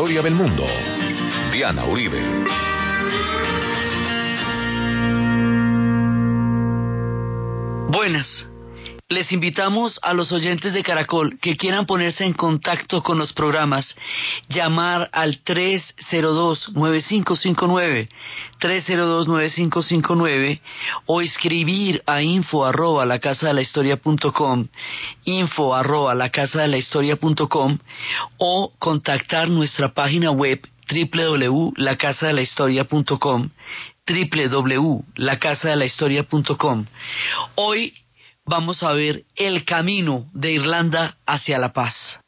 [0.00, 0.64] historia del mundo.
[1.52, 2.22] Diana Uribe.
[7.90, 8.49] Buenas.
[9.10, 13.96] Les invitamos a los oyentes de Caracol que quieran ponerse en contacto con los programas,
[14.48, 18.08] llamar al 302-9559,
[18.60, 20.60] 302-9559
[21.06, 24.68] o escribir a info arroba la casa de la historia punto com,
[25.24, 27.78] info arroba la casa de la historia punto com
[28.38, 33.50] o contactar nuestra página web www.lacasadelahistoria.com
[34.06, 36.86] www.lacasadelahistoria.com
[37.56, 37.92] Hoy
[38.50, 42.20] vamos a ver el camino de Irlanda hacia la paz.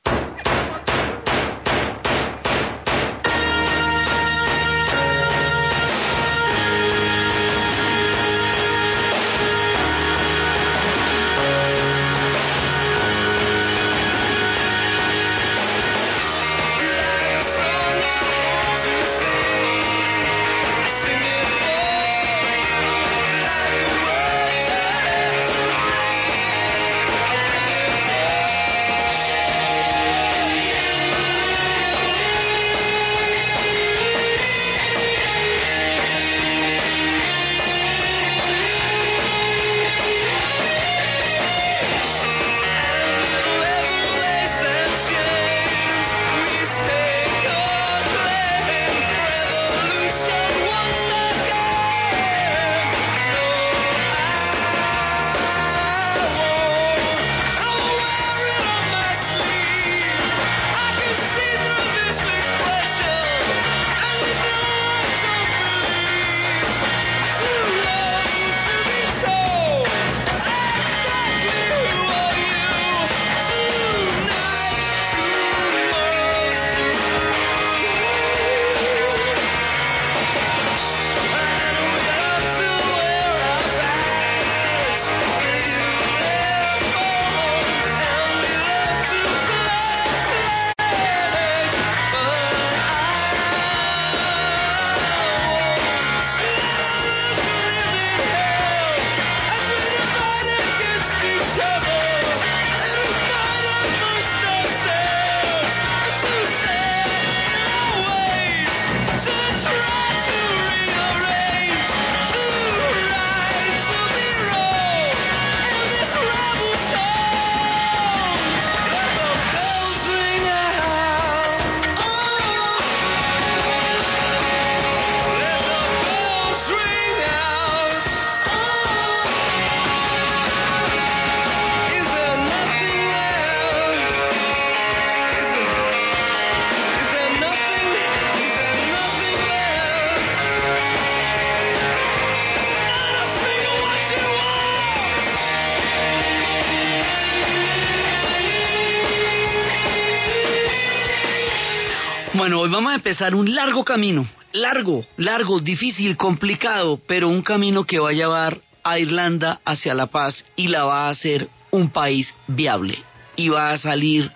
[152.34, 157.84] Bueno, hoy vamos a empezar un largo camino, largo, largo, difícil, complicado, pero un camino
[157.84, 161.90] que va a llevar a Irlanda hacia la paz y la va a hacer un
[161.90, 162.98] país viable.
[163.36, 164.30] Y va a salir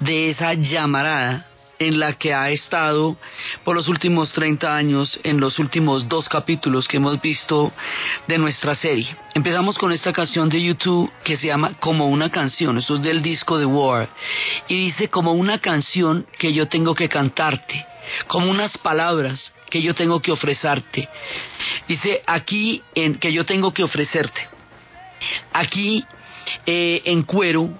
[0.00, 1.46] de esa llamarada
[1.78, 3.16] en la que ha estado
[3.64, 7.72] por los últimos 30 años en los últimos dos capítulos que hemos visto
[8.26, 9.14] de nuestra serie.
[9.34, 13.22] Empezamos con esta canción de YouTube que se llama Como una canción, esto es del
[13.22, 14.08] disco de War,
[14.68, 17.84] y dice como una canción que yo tengo que cantarte,
[18.26, 21.08] como unas palabras que yo tengo que ofrecerte.
[21.88, 24.48] Dice aquí en que yo tengo que ofrecerte.
[25.52, 26.04] Aquí
[26.64, 27.70] eh, en cuero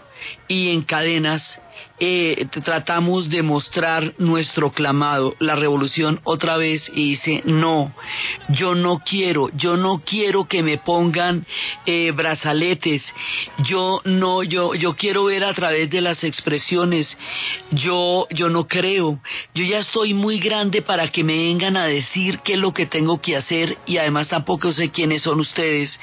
[0.48, 1.60] y en cadenas
[1.98, 7.92] eh, tratamos de mostrar nuestro clamado, la revolución otra vez y dice, no,
[8.50, 11.46] yo no quiero, yo no quiero que me pongan
[11.86, 13.02] eh, brazaletes,
[13.64, 17.16] yo no, yo, yo quiero ver a través de las expresiones,
[17.70, 19.18] yo, yo no creo,
[19.54, 22.86] yo ya estoy muy grande para que me vengan a decir qué es lo que
[22.86, 25.98] tengo que hacer y además tampoco sé quiénes son ustedes.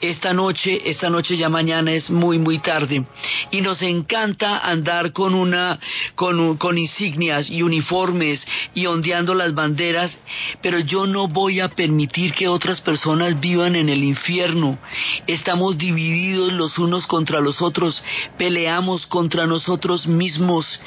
[0.00, 3.04] Esta noche, esta noche ya mañana es muy, muy tarde.
[3.50, 5.78] Y nos encanta andar con una
[6.14, 10.18] con, con insignias y uniformes y ondeando las banderas,
[10.62, 14.78] pero yo no voy a permitir que otras personas vivan en el infierno.
[15.26, 18.02] Estamos divididos los unos contra los otros,
[18.36, 20.80] peleamos contra nosotros mismos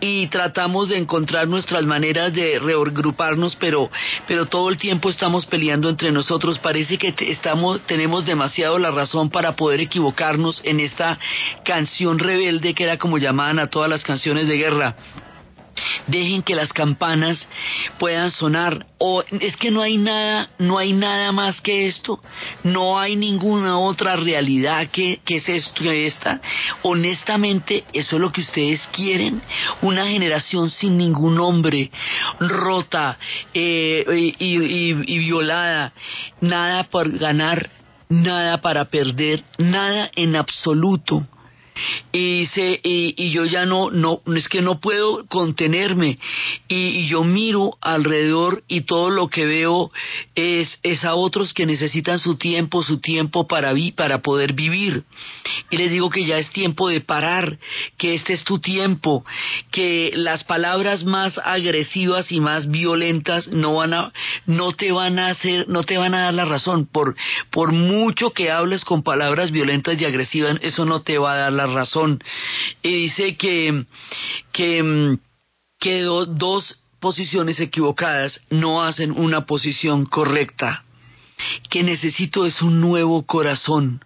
[0.00, 3.90] y tratamos de encontrar nuestras maneras de reagruparnos, pero
[4.26, 6.58] pero todo el tiempo estamos peleando entre nosotros.
[6.58, 11.18] Parece que estamos tenemos demasiado la razón para poder equivocarnos en esta
[11.64, 14.94] canción rebelde que era como llamaban a todas las canciones de guerra.
[16.06, 17.48] dejen que las campanas
[17.98, 18.86] puedan sonar.
[18.98, 22.20] O es que no hay nada no hay nada más que esto.
[22.62, 26.40] No hay ninguna otra realidad que, que es esto esta.
[26.82, 29.42] Honestamente eso es lo que ustedes quieren.
[29.80, 31.90] Una generación sin ningún hombre
[32.38, 33.18] rota
[33.52, 34.04] eh,
[34.38, 35.92] y, y violada.
[36.40, 37.68] Nada por ganar
[38.08, 41.26] nada para perder nada en absoluto
[42.12, 46.18] y dice y, yo ya no no es que no puedo contenerme.
[46.68, 49.90] Y, yo miro alrededor y todo lo que veo
[50.34, 55.04] es, es a otros que necesitan su tiempo su tiempo para vi, para poder vivir.
[55.70, 57.58] Y les digo que ya es tiempo de parar
[57.96, 59.24] que este es tu tiempo
[59.70, 64.12] que las palabras más agresivas y más violentas no van a
[64.46, 66.86] no te van a hacer no te van a dar la razón.
[66.86, 67.16] Por
[67.50, 71.52] por mucho que hables con palabras violentas y agresivas eso no te va a dar
[71.52, 72.22] la razón.
[72.82, 73.84] Y dice que,
[74.52, 75.18] que,
[75.78, 80.84] que dos posiciones equivocadas no hacen una posición correcta.
[81.68, 84.04] Que necesito es un nuevo corazón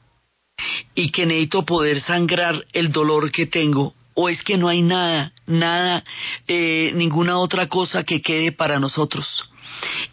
[0.95, 5.33] y que necesito poder sangrar el dolor que tengo o es que no hay nada,
[5.47, 6.03] nada,
[6.49, 9.27] eh, ninguna otra cosa que quede para nosotros.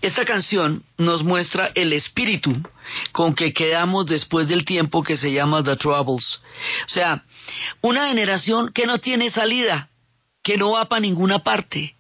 [0.01, 2.53] Esta canción nos muestra el espíritu
[3.11, 6.41] con que quedamos después del tiempo que se llama The Troubles.
[6.85, 7.23] O sea,
[7.81, 9.89] una generación que no tiene salida,
[10.43, 11.95] que no va para ninguna parte,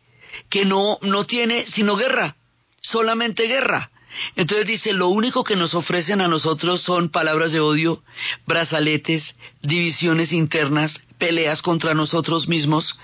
[0.49, 2.35] que no, no tiene sino guerra,
[2.81, 3.91] solamente guerra.
[4.35, 8.03] Entonces dice, lo único que nos ofrecen a nosotros son palabras de odio,
[8.45, 12.97] brazaletes, divisiones internas, peleas contra nosotros mismos.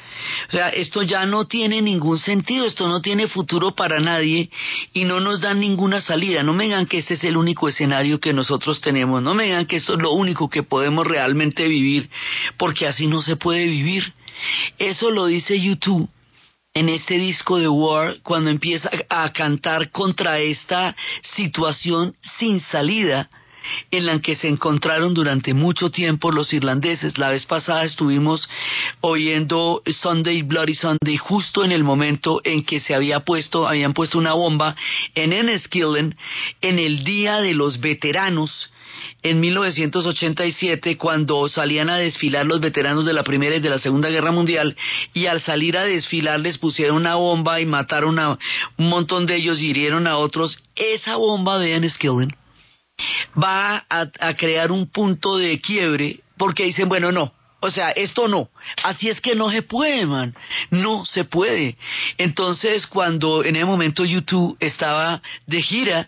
[0.49, 4.49] O sea, esto ya no tiene ningún sentido, esto no tiene futuro para nadie
[4.91, 6.43] y no nos dan ninguna salida.
[6.43, 9.65] No me digan que este es el único escenario que nosotros tenemos, no me digan
[9.67, 12.09] que esto es lo único que podemos realmente vivir,
[12.57, 14.13] porque así no se puede vivir.
[14.77, 16.09] Eso lo dice YouTube
[16.73, 23.29] en este disco de War cuando empieza a cantar contra esta situación sin salida
[23.91, 27.17] en la que se encontraron durante mucho tiempo los irlandeses.
[27.17, 28.47] La vez pasada estuvimos
[29.01, 34.17] oyendo Sunday Bloody Sunday justo en el momento en que se había puesto, habían puesto
[34.17, 34.75] una bomba
[35.15, 36.15] en Enniskillen
[36.61, 38.71] en el día de los veteranos
[39.21, 44.09] en 1987 cuando salían a desfilar los veteranos de la Primera y de la Segunda
[44.09, 44.75] Guerra Mundial
[45.13, 48.37] y al salir a desfilar les pusieron una bomba y mataron a
[48.77, 50.59] un montón de ellos y hirieron a otros.
[50.75, 52.35] Esa bomba de Enniskillen
[53.41, 58.49] va a, crear un punto de quiebre porque dicen, bueno, no, o sea, esto no.
[58.83, 60.33] Así es que no se puede, man.
[60.69, 61.77] No se puede.
[62.17, 66.07] Entonces, cuando en ese momento YouTube estaba de gira,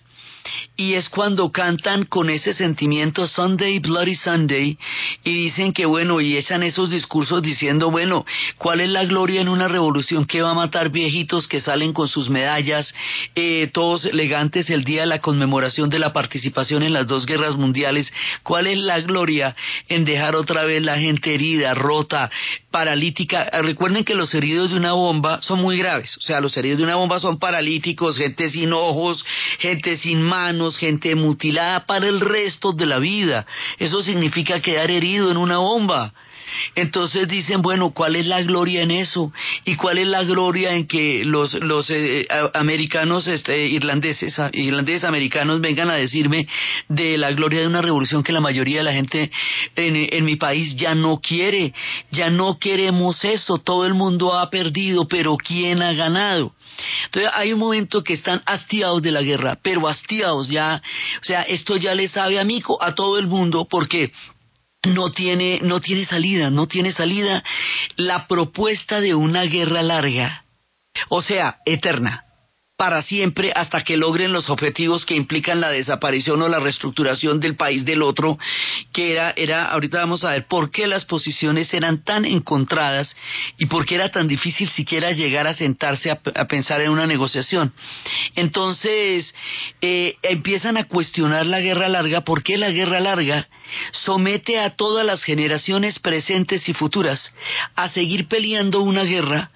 [0.82, 4.80] y es cuando cantan con ese sentimiento Sunday, Bloody Sunday,
[5.24, 8.26] y dicen que bueno, y echan esos discursos diciendo, bueno,
[8.58, 12.08] ¿cuál es la gloria en una revolución que va a matar viejitos que salen con
[12.08, 12.96] sus medallas,
[13.36, 17.58] eh, todos elegantes el día de la conmemoración de la participación en las dos guerras
[17.58, 18.12] mundiales?
[18.42, 19.56] ¿Cuál es la gloria
[19.88, 22.32] en dejar otra vez la gente herida, rota,
[22.72, 23.52] paralítica?
[23.62, 26.86] Recuerden que los heridos de una bomba son muy graves, o sea, los heridos de
[26.86, 29.24] una bomba son paralíticos, gente sin ojos,
[29.60, 33.46] gente sin manos, gente mutilada para el resto de la vida.
[33.78, 36.14] Eso significa quedar herido en una bomba.
[36.76, 39.32] Entonces dicen, bueno, ¿cuál es la gloria en eso?
[39.66, 41.54] ¿Y cuál es la gloria en que los,
[41.90, 46.48] eh, americanos, este, irlandeses, irlandeses americanos vengan a decirme
[46.88, 49.32] de la gloria de una revolución que la mayoría de la gente
[49.76, 51.74] en, mi país ya no quiere?
[52.12, 56.54] Ya no queremos eso, todo el mundo ha perdido, pero ¿quién ha ganado?
[57.06, 60.82] Entonces hay un momento que están hastiados de la guerra, pero hastiados ya,
[61.22, 64.12] o sea, esto ya le sabe amigo a todo el mundo porque
[64.84, 67.44] no tiene, no tiene salida, no tiene salida
[67.96, 70.44] la propuesta de una guerra larga,
[71.10, 72.26] o sea, eterna
[72.82, 77.56] para siempre hasta que logren los objetivos que implican la desaparición o la reestructuración del
[77.56, 78.40] país del otro,
[78.92, 83.16] que era, era, ahorita vamos a ver por qué las posiciones eran tan encontradas
[83.60, 87.72] y por qué era tan difícil siquiera llegar a sentarse a, pensar en una negociación.
[88.36, 89.32] Entonces,
[89.82, 93.48] eh, empiezan a cuestionar la guerra larga, ¿por qué la guerra larga
[93.92, 97.36] somete a todas las generaciones presentes y futuras
[97.76, 99.52] a seguir peleando una guerra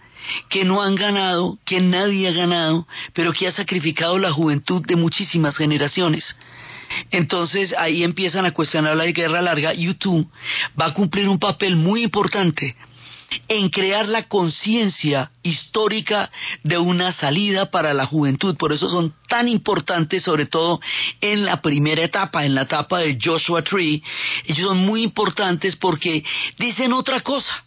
[0.50, 4.96] que no han ganado, que nadie ha ganado, pero que ha sacrificado la juventud de
[4.96, 6.38] muchísimas generaciones.
[7.12, 9.74] Entonces ahí empiezan a cuestionar la guerra larga.
[9.74, 10.29] YouTube
[10.79, 12.75] va a cumplir un papel muy importante
[13.48, 16.29] en crear la conciencia histórica
[16.63, 18.55] de una salida para la juventud.
[18.55, 20.79] Por eso son tan importantes, sobre todo
[21.22, 24.01] en la primera etapa, en la etapa de Joshua Tree.
[24.46, 26.24] Ellos son muy importantes porque
[26.58, 27.63] dicen otra cosa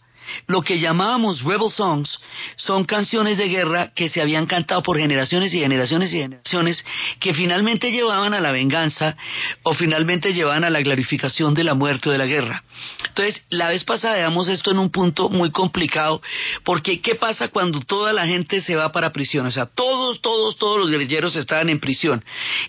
[0.47, 2.19] lo que llamábamos rebel songs
[2.55, 6.83] son canciones de guerra que se habían cantado por generaciones y generaciones y generaciones
[7.19, 9.15] que finalmente llevaban a la venganza
[9.63, 12.63] o finalmente llevaban a la glorificación de la muerte o de la guerra.
[13.07, 16.21] Entonces, la vez pasada dejamos esto en un punto muy complicado
[16.63, 19.45] porque ¿qué pasa cuando toda la gente se va para prisión?
[19.45, 22.23] O sea, todos, todos, todos los guerrilleros estaban en prisión.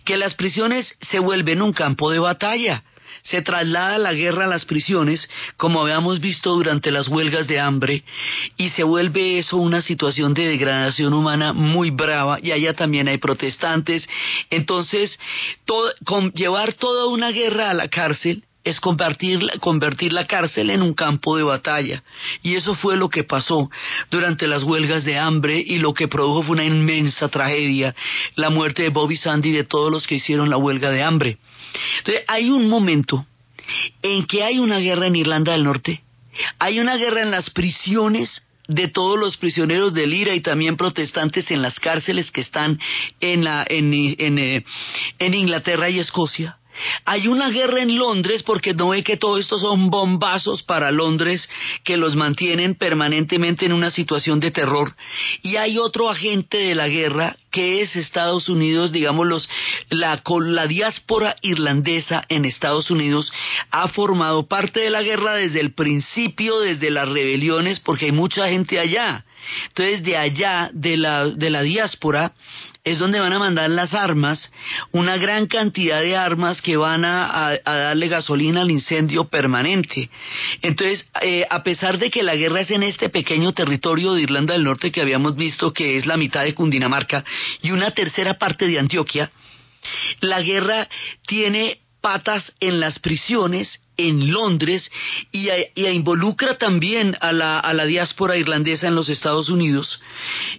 [0.05, 2.83] Que las prisiones se vuelven un campo de batalla
[3.23, 8.03] se traslada la guerra a las prisiones, como habíamos visto durante las huelgas de hambre,
[8.57, 13.19] y se vuelve eso una situación de degradación humana muy brava, y allá también hay
[13.19, 14.09] protestantes.
[14.51, 15.19] Entonces,
[16.35, 21.37] llevar toda una guerra a la cárcel es convertir, convertir la cárcel en un campo
[21.37, 22.03] de batalla.
[22.43, 23.71] Y eso fue lo que pasó
[24.11, 27.95] durante las huelgas de hambre y lo que produjo fue una inmensa tragedia,
[28.35, 31.39] la muerte de Bobby Sandy y de todos los que hicieron la huelga de hambre.
[31.99, 33.27] Entonces, hay un momento
[34.03, 36.03] en que hay una guerra en Irlanda del Norte,
[36.59, 41.51] hay una guerra en las prisiones de todos los prisioneros del IRA y también protestantes
[41.51, 42.79] en las cárceles que están
[43.21, 43.93] en, la, en,
[44.39, 44.65] eh,
[45.19, 46.60] en Inglaterra y Escocia.
[47.05, 51.49] Hay una guerra en Londres porque no ve que todo esto son bombazos para Londres
[51.85, 54.95] que los mantienen permanentemente en una situación de terror.
[55.43, 59.49] Y hay otro agente de la guerra que es Estados Unidos, digamos, los,
[59.89, 63.33] la, la diáspora irlandesa en Estados Unidos
[63.71, 68.49] ha formado parte de la guerra desde el principio, desde las rebeliones, porque hay mucha
[68.49, 69.25] gente allá.
[69.69, 72.33] Entonces, de allá, de la, de la diáspora,
[72.85, 74.53] es donde van a mandar las armas,
[74.93, 80.09] una gran cantidad de armas que van a, darle gasolina al incendio permanente.
[80.63, 84.55] Entonces, eh, a pesar de que la guerra es en este pequeño territorio de Irlanda
[84.55, 87.25] del Norte que habíamos visto que es la mitad de Cundinamarca
[87.63, 89.31] y una tercera parte de Antioquia,
[90.21, 90.89] la guerra
[91.27, 94.91] tiene patas en las prisiones en Londres
[95.33, 100.01] y, involucra también a la, a la diáspora irlandesa en los Estados Unidos.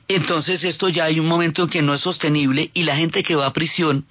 [0.07, 3.35] Entonces esto ya hay un momento en que no es sostenible y la gente que
[3.35, 4.05] va a prisión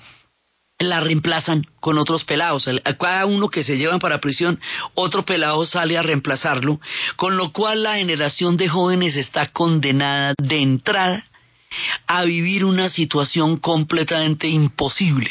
[0.80, 2.66] la reemplazan con otros pelados.
[2.66, 4.58] A cada uno que se llevan para prisión,
[4.94, 6.80] otro pelado sale a reemplazarlo,
[7.16, 11.24] con lo cual la generación de jóvenes está condenada de entrada
[12.06, 15.30] a vivir una situación completamente imposible.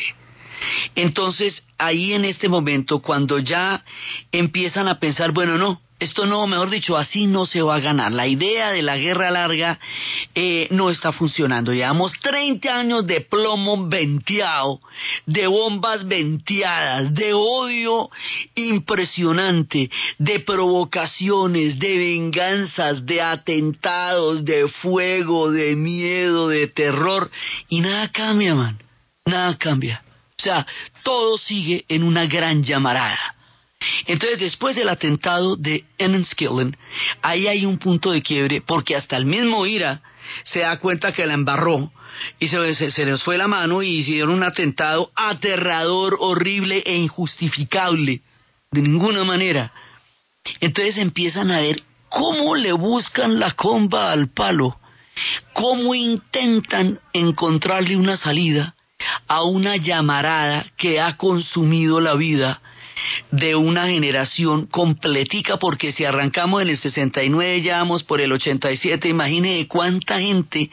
[0.96, 3.84] Entonces, ahí en este momento, cuando ya
[4.32, 8.14] empiezan a pensar, bueno, no, esto no, mejor dicho, así no se va a ganar.
[8.14, 9.78] La idea de la guerra larga
[10.34, 11.74] eh, no está funcionando.
[11.74, 14.80] Llevamos 30 años de plomo venteado,
[15.26, 18.10] de bombas venteadas, de odio
[18.56, 27.30] impresionante, de provocaciones, de venganzas, de atentados, de fuego, de miedo, de terror.
[27.68, 28.80] Y nada cambia, man.
[29.26, 30.02] Nada cambia.
[30.40, 30.66] O sea,
[31.04, 33.36] todo sigue en una gran llamarada.
[34.06, 36.78] Entonces, después del atentado de Enniskillen,
[37.22, 40.02] ahí hay un punto de quiebre, porque hasta el mismo IRA
[40.44, 41.92] se da cuenta que la embarró
[42.40, 48.22] y se, se, les fue la mano y hicieron un atentado aterrador, horrible e injustificable.
[48.72, 49.74] De ninguna manera.
[50.62, 54.80] Entonces empiezan a ver cómo le buscan la comba al palo,
[55.54, 58.76] cómo intentan encontrarle una salida
[59.28, 62.62] a una llamarada que ha consumido la vida
[63.32, 69.08] de una generación completica, porque si arrancamos en el 69 ya vamos por el 87,
[69.08, 70.70] imagine cuánta gente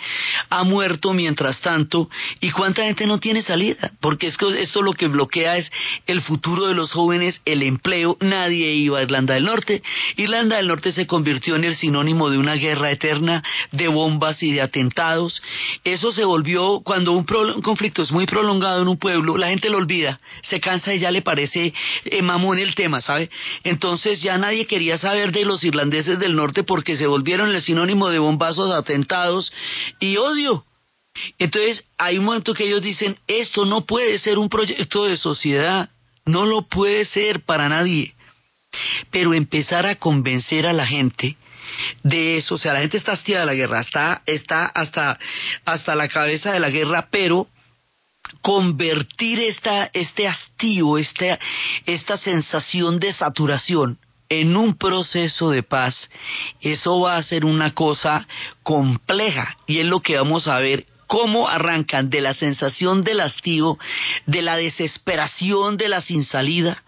[0.49, 2.09] ha muerto mientras tanto
[2.41, 5.71] y cuánta gente no tiene salida, porque esto, esto lo que bloquea es
[6.07, 9.83] el futuro de los jóvenes, el empleo, nadie iba a Irlanda del Norte,
[10.17, 13.43] Irlanda del Norte se convirtió en el sinónimo de una guerra eterna,
[13.73, 15.43] de bombas y de atentados,
[15.85, 17.25] eso se volvió cuando un,
[17.63, 21.11] conflicto es muy prolongado en un pueblo, la gente lo olvida, se cansa y ya
[21.11, 21.73] le parece
[22.19, 23.31] eh, en el tema, ¿sabe?
[23.65, 28.09] Entonces ya nadie quería saber de los irlandeses del norte porque se volvieron el sinónimo
[28.09, 29.53] de bombazos, atentados
[30.01, 30.65] y odio.
[31.39, 35.91] Entonces hay un momento que ellos dicen, esto no puede ser un proyecto de sociedad,
[36.25, 38.15] no lo puede ser para nadie.
[39.11, 41.37] Pero empezar a convencer a la gente
[42.03, 45.19] de eso, o sea, la gente está hastiada de la guerra, está, está hasta,
[45.65, 47.49] hasta la cabeza de la guerra, pero
[48.43, 51.39] convertir esta, este hastío, esta,
[51.87, 56.11] esta sensación de saturación en un proceso de paz,
[56.61, 58.27] eso va a ser una cosa
[58.63, 63.79] compleja y es lo que vamos a ver cómo arrancan de la sensación del hastío,
[64.27, 66.83] de la desesperación de la sin salida,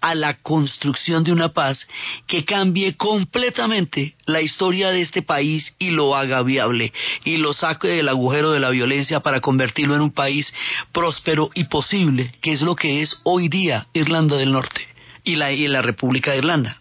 [0.00, 1.88] a la construcción de una paz
[2.26, 6.92] que cambie completamente la historia de este país y lo haga viable
[7.24, 10.52] y lo saque del agujero de la violencia para convertirlo en un país
[10.92, 14.86] próspero y posible, que es lo que es hoy día Irlanda del Norte
[15.24, 16.80] y la, y la República de Irlanda.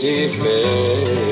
[0.00, 1.29] To a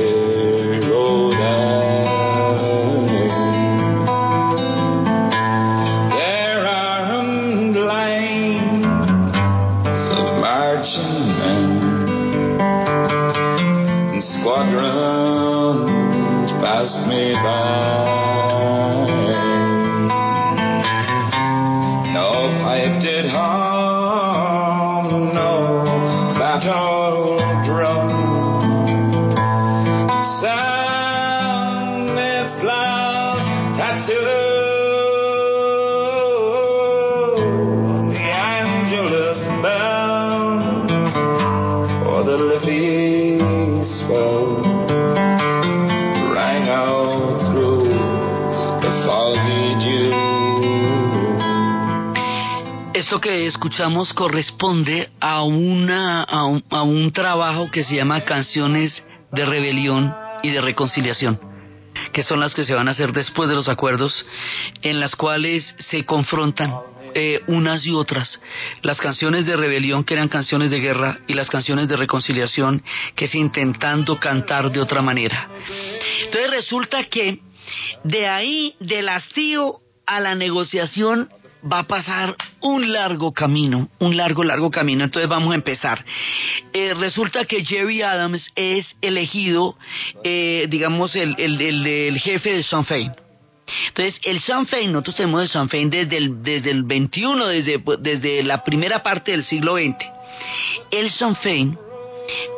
[53.09, 60.15] Esto que escuchamos corresponde a, una, a, un, trabajo que se llama Canciones de Rebelión
[60.43, 61.41] y de Reconciliación,
[62.12, 64.27] que son las que se van a hacer después de los acuerdos,
[64.83, 66.75] en las cuales se confrontan
[67.15, 68.43] eh, unas y otras,
[68.83, 72.83] las canciones de rebelión que eran canciones de guerra y las canciones de reconciliación
[73.17, 75.49] que es intentando cantar de otra manera.
[76.25, 77.41] Entonces resulta que
[78.05, 81.31] de ahí, del hastío a la negociación,
[81.65, 85.05] va a pasar un largo camino, un largo, largo camino.
[85.05, 86.05] Entonces vamos a empezar.
[86.73, 89.77] Eh, resulta que Jerry Adams es elegido,
[90.25, 93.12] eh, digamos, el, el, el, jefe de Sinn Féin.
[93.88, 97.83] Entonces, el Sinn Féin, nosotros tenemos el Sinn Féin desde el, desde el 21, desde,
[97.99, 99.97] desde la primera parte del siglo XX.
[100.91, 101.79] El Sinn Féin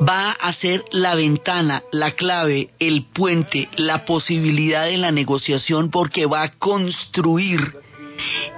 [0.06, 6.26] va a ser la ventana, la clave, el puente, la posibilidad de la negociación porque
[6.26, 7.79] va a construir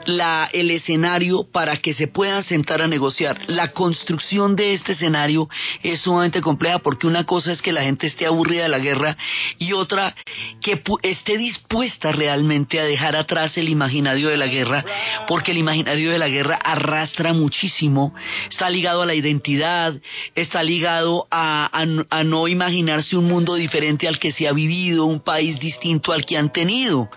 [0.07, 3.39] la, el escenario para que se puedan sentar a negociar.
[3.47, 5.49] La construcción de este escenario
[5.83, 9.17] es sumamente compleja porque una cosa es que la gente esté aburrida de la guerra
[9.59, 10.15] y otra
[10.61, 14.85] que esté dispuesta realmente a dejar atrás el imaginario de la guerra
[15.27, 18.15] porque el imaginario de la guerra arrastra muchísimo,
[18.51, 19.95] está ligado a la identidad,
[20.35, 21.85] está ligado a,
[22.25, 26.37] no imaginarse un mundo diferente al que se ha vivido, un país distinto al que
[26.37, 27.09] han tenido.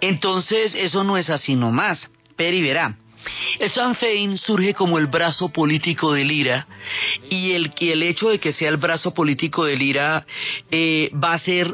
[0.00, 1.81] Entonces eso no es así nomás.
[2.36, 2.96] Peri verá.
[3.58, 6.66] El Sinn Féin surge como el brazo político del IRA
[7.30, 10.26] y el, y el hecho de que sea el brazo político del IRA
[10.70, 11.72] eh, va, a ser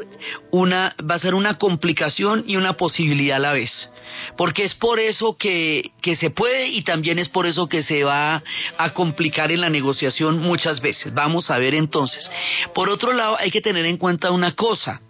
[0.51, 3.91] una, va a ser una complicación y una posibilidad a la vez.
[4.37, 8.03] Porque es por eso que, que se puede y también es por eso que se
[8.03, 8.43] va
[8.77, 11.13] a complicar en la negociación muchas veces.
[11.13, 12.29] Vamos a ver entonces.
[12.73, 15.01] Por otro lado, hay que tener en cuenta una cosa.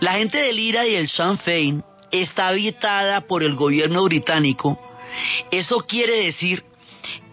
[0.00, 1.84] La gente del IRA y el Sinn Féin
[2.22, 4.78] está habitada por el gobierno británico,
[5.50, 6.64] eso quiere decir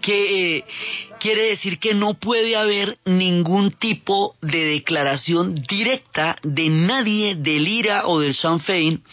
[0.01, 0.65] que eh,
[1.21, 8.07] quiere decir que no puede haber ningún tipo de declaración directa de nadie del IRA
[8.07, 9.03] o del Sinn Féin,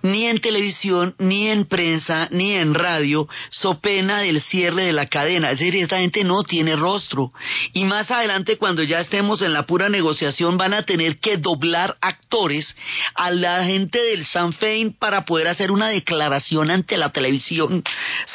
[0.00, 5.06] ni en televisión, ni en prensa, ni en radio, so pena del cierre de la
[5.06, 5.50] cadena.
[5.50, 7.32] Es decir, esta gente no tiene rostro.
[7.74, 11.98] Y más adelante, cuando ya estemos en la pura negociación, van a tener que doblar
[12.00, 12.74] actores
[13.14, 17.84] a la gente del Sinn Féin para poder hacer una declaración ante la televisión.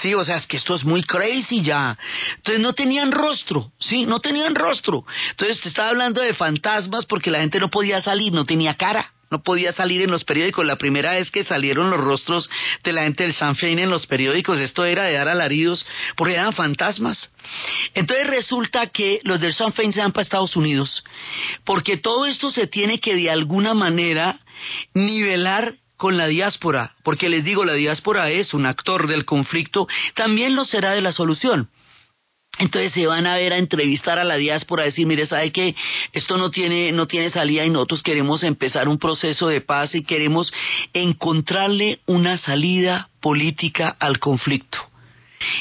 [0.04, 1.98] Sí, o sea, es que esto es muy crazy ya.
[2.38, 5.06] Entonces no tenían rostro, sí, no tenían rostro.
[5.32, 9.12] Entonces te estaba hablando de fantasmas porque la gente no podía salir, no tenía cara.
[9.32, 10.66] No podía salir en los periódicos.
[10.66, 12.48] La primera vez que salieron los rostros
[12.84, 16.36] de la gente del San Féin en los periódicos, esto era de dar alaridos porque
[16.36, 17.34] eran fantasmas.
[17.96, 21.04] Entonces resulta que los del San Féin se van para Estados Unidos
[21.64, 24.38] porque todo esto se tiene que de alguna manera
[24.94, 30.56] nivelar con la diáspora, porque les digo, la diáspora es un actor del conflicto, también
[30.56, 31.70] lo será de la solución.
[32.58, 35.76] Entonces se van a ver a entrevistar a la diáspora, a decir, mire, sabe que
[36.14, 40.04] esto no tiene, no tiene salida y nosotros queremos empezar un proceso de paz y
[40.04, 40.54] queremos
[40.94, 44.78] encontrarle una salida política al conflicto.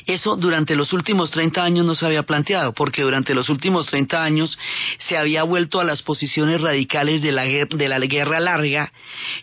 [0.06, 4.22] Eso durante los últimos 30 años no se había planteado, porque durante los últimos 30
[4.22, 4.56] años
[4.98, 8.92] se había vuelto a las posiciones radicales de la, de la guerra larga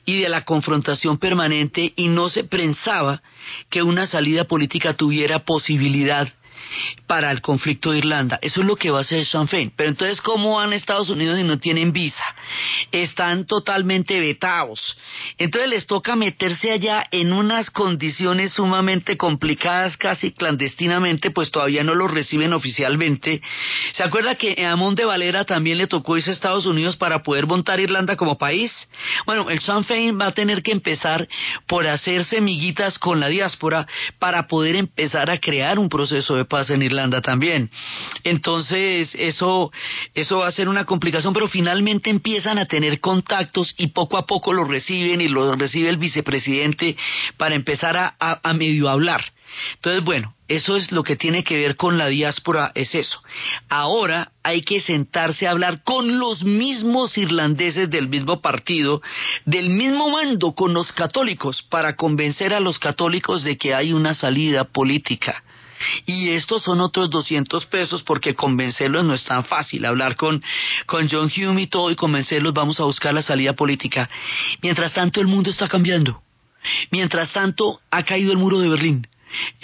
[0.05, 3.21] y de la confrontación permanente y no se pensaba
[3.69, 6.29] que una salida política tuviera posibilidad
[7.07, 8.39] para el conflicto de Irlanda.
[8.41, 9.71] Eso es lo que va a hacer Sinn Féin.
[9.75, 12.23] Pero entonces, ¿cómo van a Estados Unidos y no tienen visa?
[12.91, 14.97] Están totalmente vetados.
[15.37, 21.95] Entonces les toca meterse allá en unas condiciones sumamente complicadas, casi clandestinamente, pues todavía no
[21.95, 23.41] los reciben oficialmente.
[23.93, 27.23] ¿Se acuerda que a Amon de Valera también le tocó irse a Estados Unidos para
[27.23, 28.71] poder montar Irlanda como país?
[29.25, 31.27] Bueno, el Sinn Féin va a tener que empezar
[31.67, 33.87] por hacer semillitas con la diáspora
[34.19, 37.71] para poder empezar a crear un proceso de pasa en Irlanda también.
[38.25, 39.71] Entonces, eso,
[40.13, 44.25] eso va a ser una complicación, pero finalmente empiezan a tener contactos y poco a
[44.25, 46.97] poco los reciben y los recibe el vicepresidente
[47.37, 49.23] para empezar a, a medio hablar.
[49.75, 53.21] Entonces, bueno, eso es lo que tiene que ver con la diáspora, es eso.
[53.69, 59.01] Ahora hay que sentarse a hablar con los mismos irlandeses del mismo partido,
[59.45, 64.13] del mismo mando, con los católicos, para convencer a los católicos de que hay una
[64.13, 65.43] salida política.
[66.05, 69.85] Y estos son otros 200 pesos porque convencerlos no es tan fácil.
[69.85, 70.43] Hablar con,
[70.85, 74.09] con John Hume y todo y convencerlos, vamos a buscar la salida política.
[74.61, 76.21] Mientras tanto, el mundo está cambiando.
[76.91, 79.07] Mientras tanto, ha caído el muro de Berlín.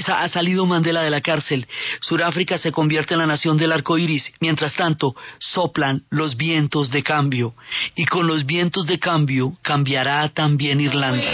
[0.08, 1.68] Ha salido Mandela de la cárcel.
[2.00, 4.34] Sudáfrica se convierte en la nación del arco iris.
[4.40, 7.54] Mientras tanto, soplan los vientos de cambio.
[7.96, 11.26] Y con los vientos de cambio cambiará también Irlanda.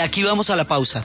[0.00, 1.04] Aquí vamos a la pausa.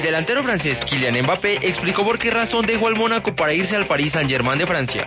[0.00, 3.86] El delantero francés Kylian Mbappé explicó por qué razón dejó al Mónaco para irse al
[3.86, 5.06] Paris Saint-Germain de Francia.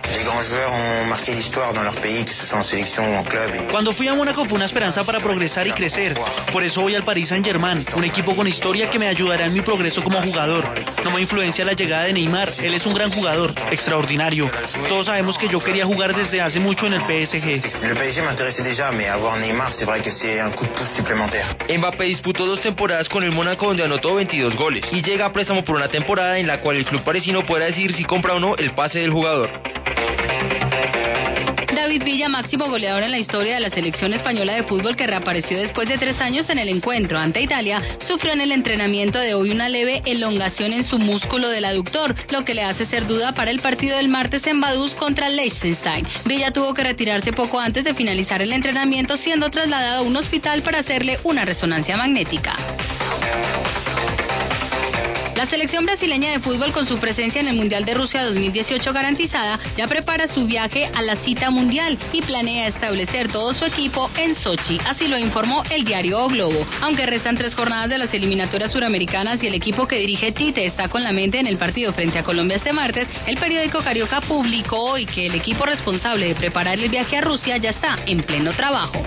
[3.72, 6.16] Cuando fui a Mónaco fue una esperanza para progresar y crecer.
[6.52, 9.62] Por eso voy al Paris Saint-Germain, un equipo con historia que me ayudará en mi
[9.62, 10.64] progreso como jugador.
[11.02, 14.48] No me influencia la llegada de Neymar, él es un gran jugador, extraordinario.
[14.88, 17.82] Todos sabemos que yo quería jugar desde hace mucho en el PSG.
[21.78, 25.64] Mbappé disputó dos temporadas con el Mónaco donde anotó 22 goles y llega a préstamo
[25.64, 28.56] por una temporada en la cual el club parisino podrá decir si compra o no
[28.56, 29.50] el pase del jugador.
[31.74, 35.58] David Villa, máximo goleador en la historia de la selección española de fútbol que reapareció
[35.58, 39.50] después de tres años en el encuentro ante Italia, sufrió en el entrenamiento de hoy
[39.50, 43.50] una leve elongación en su músculo del aductor, lo que le hace ser duda para
[43.50, 46.06] el partido del martes en Vaduz contra Liechtenstein.
[46.24, 50.62] Villa tuvo que retirarse poco antes de finalizar el entrenamiento, siendo trasladado a un hospital
[50.62, 52.56] para hacerle una resonancia magnética.
[55.36, 59.58] La selección brasileña de fútbol con su presencia en el Mundial de Rusia 2018 garantizada
[59.76, 64.36] ya prepara su viaje a la cita mundial y planea establecer todo su equipo en
[64.36, 66.64] Sochi, así lo informó el diario o Globo.
[66.82, 70.88] Aunque restan tres jornadas de las eliminatorias suramericanas y el equipo que dirige Tite está
[70.88, 74.92] con la mente en el partido frente a Colombia este martes, el periódico Carioca publicó
[74.92, 78.52] hoy que el equipo responsable de preparar el viaje a Rusia ya está en pleno
[78.52, 79.02] trabajo.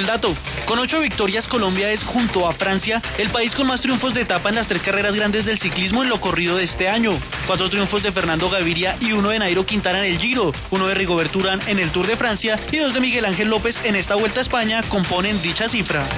[0.00, 0.34] El dato,
[0.64, 4.48] con ocho victorias Colombia es junto a Francia el país con más triunfos de etapa
[4.48, 7.20] en las tres carreras grandes del ciclismo en lo corrido de este año.
[7.46, 10.94] Cuatro triunfos de Fernando Gaviria y uno de Nairo Quintana en el Giro, uno de
[10.94, 14.14] Rigoberto Urán en el Tour de Francia y dos de Miguel Ángel López en esta
[14.14, 16.08] Vuelta a España componen dicha cifra.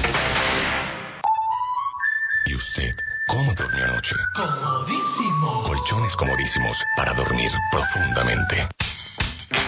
[2.47, 2.95] ¿Y usted
[3.27, 4.15] cómo durmió anoche?
[4.37, 5.65] Comodísimo.
[5.65, 8.69] Colchones comodísimos para dormir profundamente.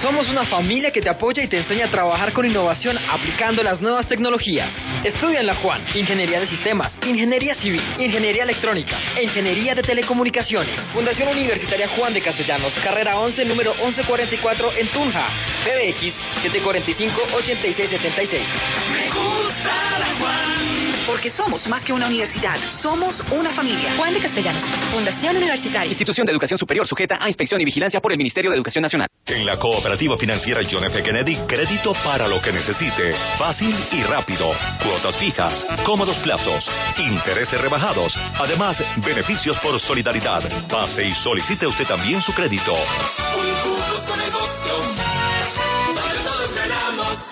[0.05, 3.81] Somos una familia que te apoya y te enseña a trabajar con innovación aplicando las
[3.81, 4.71] nuevas tecnologías.
[5.03, 10.79] Estudia en la Juan, Ingeniería de Sistemas, Ingeniería Civil, Ingeniería Electrónica e Ingeniería de Telecomunicaciones.
[10.93, 15.27] Fundación Universitaria Juan de Castellanos, carrera 11, número 1144 en Tunja.
[15.65, 16.13] PBX
[16.53, 18.45] 745-8676.
[18.93, 21.05] Me gusta la Juan.
[21.07, 23.95] Porque somos más que una universidad, somos una familia.
[23.97, 25.89] Juan de Castellanos, Fundación Universitaria.
[25.89, 29.09] Institución de Educación Superior sujeta a inspección y vigilancia por el Ministerio de Educación Nacional.
[29.27, 31.03] En la cooperativa financiera John F.
[31.03, 33.15] Kennedy, crédito para lo que necesite.
[33.39, 34.53] Fácil y rápido.
[34.83, 38.15] Cuotas fijas, cómodos plazos, intereses rebajados.
[38.35, 40.69] Además, beneficios por solidaridad.
[40.69, 42.75] Pase y solicite usted también su crédito.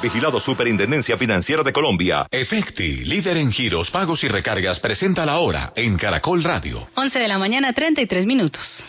[0.02, 2.26] Vigilado Superintendencia Financiera de Colombia.
[2.30, 6.88] Efecti, líder en giros, pagos y recargas, presenta la hora en Caracol Radio.
[6.94, 8.82] 11 de la mañana, 33 minutos.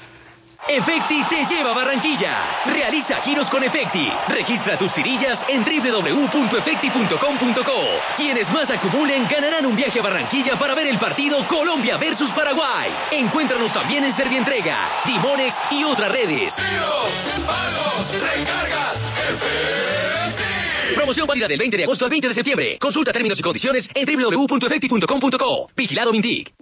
[0.67, 2.61] Efecti te lleva a Barranquilla.
[2.65, 4.07] Realiza giros con Efecti.
[4.29, 7.81] Registra tus tirillas en www.efecti.com.co.
[8.15, 12.89] Quienes más acumulen ganarán un viaje a Barranquilla para ver el partido Colombia versus Paraguay.
[13.11, 16.53] Encuéntranos también en Servientrega, Dimonex y otras redes.
[18.21, 18.97] recargas,
[20.95, 22.77] Promoción válida del 20 de agosto al 20 de septiembre.
[22.79, 25.69] Consulta términos y condiciones en www.efecti.com.co.
[25.75, 26.53] Vigilado Mintic.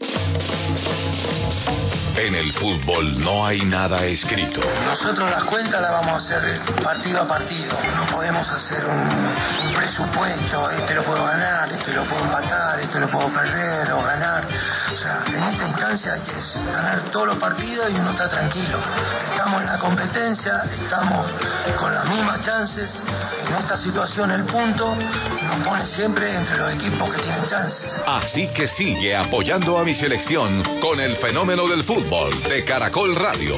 [2.15, 4.59] En el fútbol no hay nada escrito.
[4.85, 7.77] Nosotros las cuentas las vamos a hacer partido a partido.
[7.95, 10.69] No podemos hacer un, presupuesto.
[10.71, 14.45] Este lo puedo ganar, este lo puedo empatar, este lo puedo perder o ganar.
[14.91, 16.33] O sea, en esta instancia hay que
[16.71, 18.77] ganar todos los partidos y uno está tranquilo.
[19.23, 21.31] Estamos en la competencia, estamos
[21.77, 23.01] con las mismas chances.
[23.47, 28.01] En esta situación el punto nos pone siempre entre los equipos que tienen chances.
[28.05, 33.57] Así que sigue apoyando a mi selección con el fenómeno del fútbol de Caracol Radio.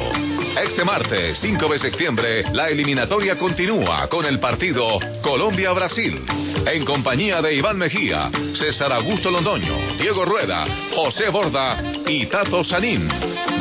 [0.61, 6.23] Este martes, 5 de septiembre, la eliminatoria continúa con el partido Colombia-Brasil.
[6.65, 10.65] En compañía de Iván Mejía, César Augusto Londoño, Diego Rueda,
[10.95, 13.07] José Borda y Tato Sanín.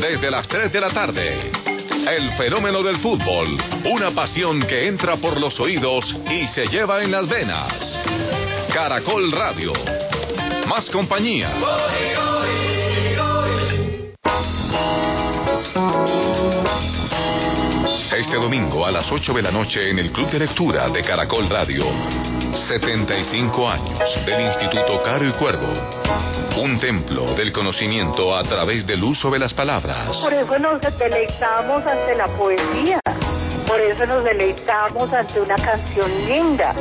[0.01, 1.72] Desde las 3 de la tarde.
[2.09, 7.13] El fenómeno del fútbol, una pasión que entra por los oídos y se lleva en
[7.13, 8.01] las venas.
[8.73, 9.73] Caracol Radio.
[10.67, 11.53] Más compañía.
[18.33, 21.51] Este domingo a las 8 de la noche en el Club de Lectura de Caracol
[21.51, 21.85] Radio.
[22.67, 25.69] 75 años del Instituto Caro y Cuervo.
[26.57, 30.17] Un templo del conocimiento a través del uso de las palabras.
[30.23, 33.01] Por eso nos deleitamos ante la poesía.
[33.69, 36.75] Por eso nos deleitamos ante una canción linda.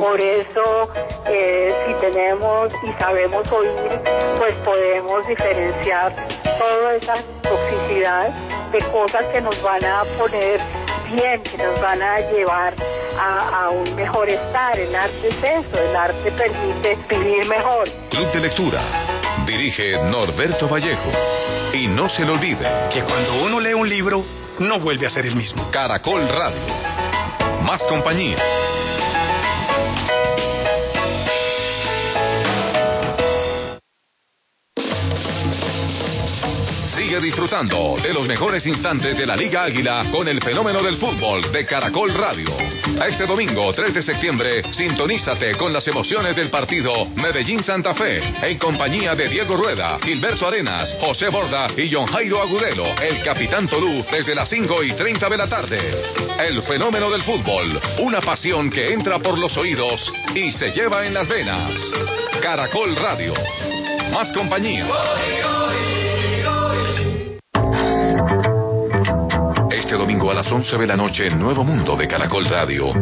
[0.00, 0.88] Por eso,
[1.26, 4.00] eh, si tenemos y sabemos oír,
[4.38, 6.14] pues podemos diferenciar
[6.58, 8.30] toda esa toxicidad
[8.72, 12.74] de cosas que nos van a poner bien, que nos van a llevar
[13.18, 14.78] a, un mejor estar.
[14.78, 17.88] El arte es eso, el arte permite vivir mejor.
[18.10, 18.82] Club de Lectura.
[19.46, 21.10] Dirige Norberto Vallejo.
[21.72, 22.66] Y no se lo olvide.
[22.92, 24.24] Que cuando uno lee un libro,
[24.58, 25.70] no vuelve a ser el mismo.
[25.70, 26.60] Caracol Radio.
[27.62, 28.36] Más compañía.
[37.20, 41.64] Disfrutando de los mejores instantes de la Liga Águila con el fenómeno del fútbol de
[41.64, 42.56] Caracol Radio.
[43.06, 49.14] Este domingo, 3 de septiembre, sintonízate con las emociones del partido Medellín-Santa Fe, en compañía
[49.14, 54.34] de Diego Rueda, Gilberto Arenas, José Borda y John Jairo Agudelo, el Capitán Tolú, desde
[54.34, 55.78] las 5 y 30 de la tarde.
[56.38, 61.14] El fenómeno del fútbol, una pasión que entra por los oídos y se lleva en
[61.14, 61.80] las venas.
[62.42, 63.34] Caracol Radio.
[64.12, 64.86] Más compañía.
[69.94, 72.92] Este domingo a las 11 de la noche en Nuevo Mundo de Caracol Radio.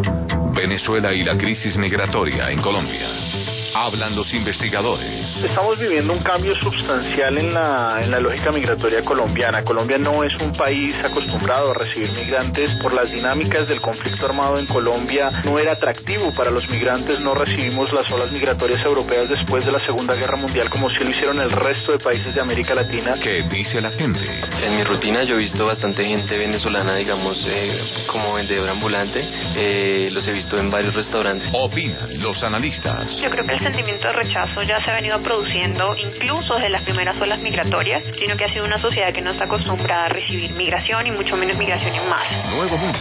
[0.55, 3.52] Venezuela y la crisis migratoria en Colombia.
[3.75, 5.45] Hablan los investigadores.
[5.45, 9.65] Estamos viviendo un cambio sustancial en la, en la lógica migratoria colombiana.
[9.65, 14.59] Colombia no es un país acostumbrado a recibir migrantes por las dinámicas del conflicto armado
[14.59, 15.43] en Colombia.
[15.45, 17.21] No era atractivo para los migrantes.
[17.21, 21.11] No recibimos las olas migratorias europeas después de la Segunda Guerra Mundial como si lo
[21.11, 23.15] hicieron el resto de países de América Latina.
[23.23, 24.21] ¿Qué dice la gente?
[24.63, 27.81] En mi rutina yo he visto bastante gente venezolana, digamos, eh,
[28.11, 29.21] como vendedora ambulante.
[29.57, 31.49] Eh, los he visto en varios restaurantes.
[31.53, 33.21] Opinan los analistas.
[33.21, 36.83] Yo creo que el sentimiento de rechazo ya se ha venido produciendo incluso desde las
[36.83, 40.53] primeras olas migratorias, sino que ha sido una sociedad que no está acostumbrada a recibir
[40.53, 42.51] migración y mucho menos migración en masa.
[42.51, 42.99] Nuevo Mundo.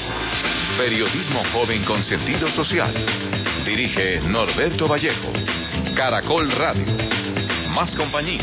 [0.77, 2.93] Periodismo joven con sentido social.
[3.65, 5.31] Dirige Norberto Vallejo.
[5.95, 6.85] Caracol Radio.
[7.75, 8.41] Más compañía.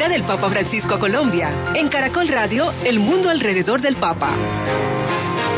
[0.00, 1.72] Visita del Papa Francisco a Colombia.
[1.74, 4.34] En Caracol Radio, el mundo alrededor del Papa.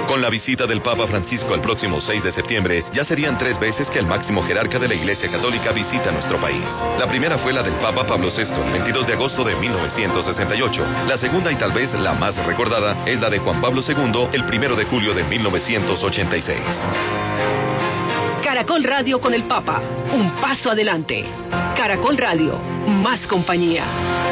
[0.09, 3.89] Con la visita del Papa Francisco el próximo 6 de septiembre, ya serían tres veces
[3.89, 6.65] que el máximo jerarca de la Iglesia Católica visita nuestro país.
[6.99, 10.87] La primera fue la del Papa Pablo VI el 22 de agosto de 1968.
[11.07, 14.43] La segunda y tal vez la más recordada es la de Juan Pablo II el
[14.43, 16.59] 1 de julio de 1986.
[18.43, 19.81] Caracol Radio con el Papa,
[20.13, 21.25] un paso adelante.
[21.77, 24.32] Caracol Radio, más compañía.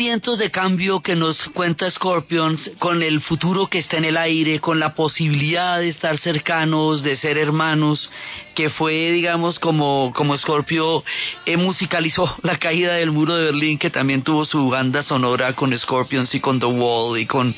[0.00, 4.58] Vientos de cambio que nos cuenta Scorpions, con el futuro que está en el aire,
[4.58, 8.08] con la posibilidad de estar cercanos, de ser hermanos,
[8.54, 11.04] que fue, digamos, como, como Scorpio
[11.44, 15.76] eh, musicalizó la caída del muro de Berlín, que también tuvo su banda sonora con
[15.76, 17.54] Scorpions y con The Wall y con,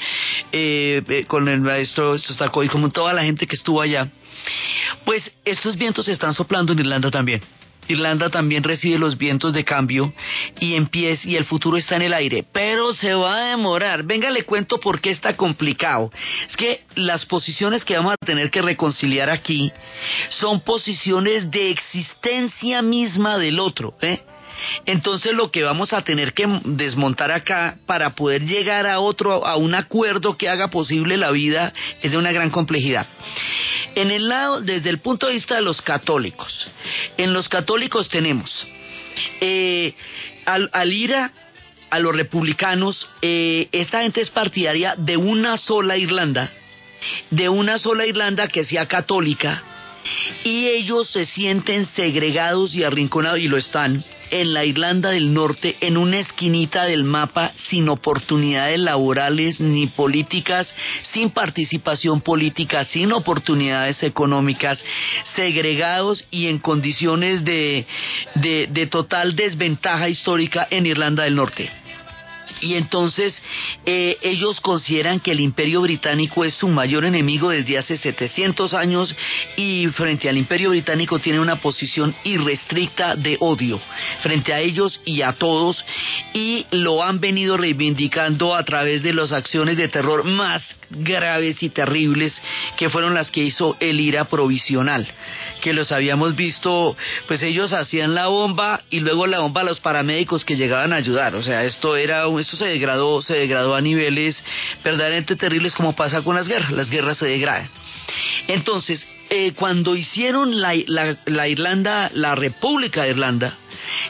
[0.50, 4.10] eh, eh, con el maestro Sostakovic, como toda la gente que estuvo allá.
[5.04, 7.40] Pues estos vientos están soplando en Irlanda también.
[7.88, 10.12] Irlanda también recibe los vientos de cambio
[10.60, 14.04] y empieza y el futuro está en el aire, pero se va a demorar.
[14.04, 16.10] Venga, le cuento por qué está complicado.
[16.48, 19.72] Es que las posiciones que vamos a tener que reconciliar aquí
[20.30, 24.20] son posiciones de existencia misma del otro, ¿eh?
[24.86, 29.56] Entonces lo que vamos a tener que desmontar acá para poder llegar a otro, a
[29.56, 33.06] un acuerdo que haga posible la vida es de una gran complejidad.
[33.94, 36.68] En el lado, desde el punto de vista de los católicos,
[37.16, 38.66] en los católicos tenemos
[39.40, 39.94] eh,
[40.46, 41.32] al, al IRA,
[41.90, 46.50] a los republicanos, eh, esta gente es partidaria de una sola Irlanda,
[47.30, 49.62] de una sola Irlanda que sea católica,
[50.42, 55.76] y ellos se sienten segregados y arrinconados, y lo están, en la Irlanda del Norte,
[55.80, 64.02] en una esquinita del mapa, sin oportunidades laborales ni políticas, sin participación política, sin oportunidades
[64.02, 64.82] económicas,
[65.36, 67.86] segregados y en condiciones de,
[68.36, 71.81] de, de total desventaja histórica en Irlanda del Norte
[72.62, 73.42] y entonces
[73.84, 79.14] eh, ellos consideran que el imperio británico es su mayor enemigo desde hace 700 años
[79.56, 83.80] y frente al imperio británico tiene una posición irrestricta de odio
[84.20, 85.84] frente a ellos y a todos
[86.32, 91.70] y lo han venido reivindicando a través de las acciones de terror más graves y
[91.70, 92.40] terribles
[92.76, 95.08] que fueron las que hizo el IRA provisional
[95.62, 96.94] que los habíamos visto,
[97.26, 100.96] pues ellos hacían la bomba y luego la bomba a los paramédicos que llegaban a
[100.96, 101.34] ayudar.
[101.36, 104.44] O sea, esto era, esto se degradó, se degradó a niveles
[104.84, 106.72] verdaderamente terribles como pasa con las guerras.
[106.72, 107.70] Las guerras se degradan.
[108.48, 113.56] Entonces, eh, cuando hicieron la, la, la, Irlanda, la República de Irlanda,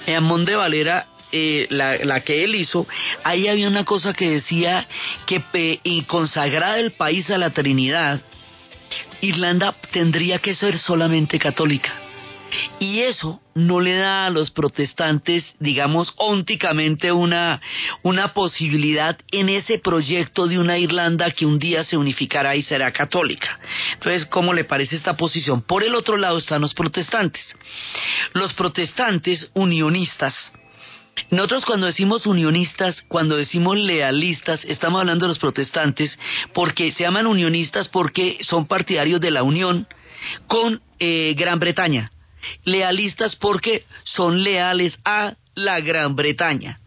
[0.07, 2.87] en Mont de Valera eh, la, que él hizo,
[3.25, 4.89] ahí había una cosa que decía
[5.27, 8.21] que eh, consagrada el país a la Trinidad,
[9.23, 11.95] Irlanda tendría que ser solamente católica.
[12.79, 17.61] Y eso no le da a los protestantes, digamos, ónticamente una,
[18.03, 22.93] una posibilidad en ese proyecto de una Irlanda que un día se unificará y será
[22.93, 23.59] católica.
[23.95, 25.63] Entonces, ¿cómo le parece esta posición?
[25.63, 27.57] Por el otro lado están los protestantes.
[28.35, 30.53] Los protestantes unionistas,
[31.31, 36.19] nosotros cuando decimos unionistas, cuando decimos lealistas, estamos hablando de los protestantes
[36.53, 39.87] porque se llaman unionistas porque son partidarios de la unión
[40.47, 42.13] con eh, Gran Bretaña.
[42.65, 46.81] Lealistas porque son leales a la Gran Bretaña.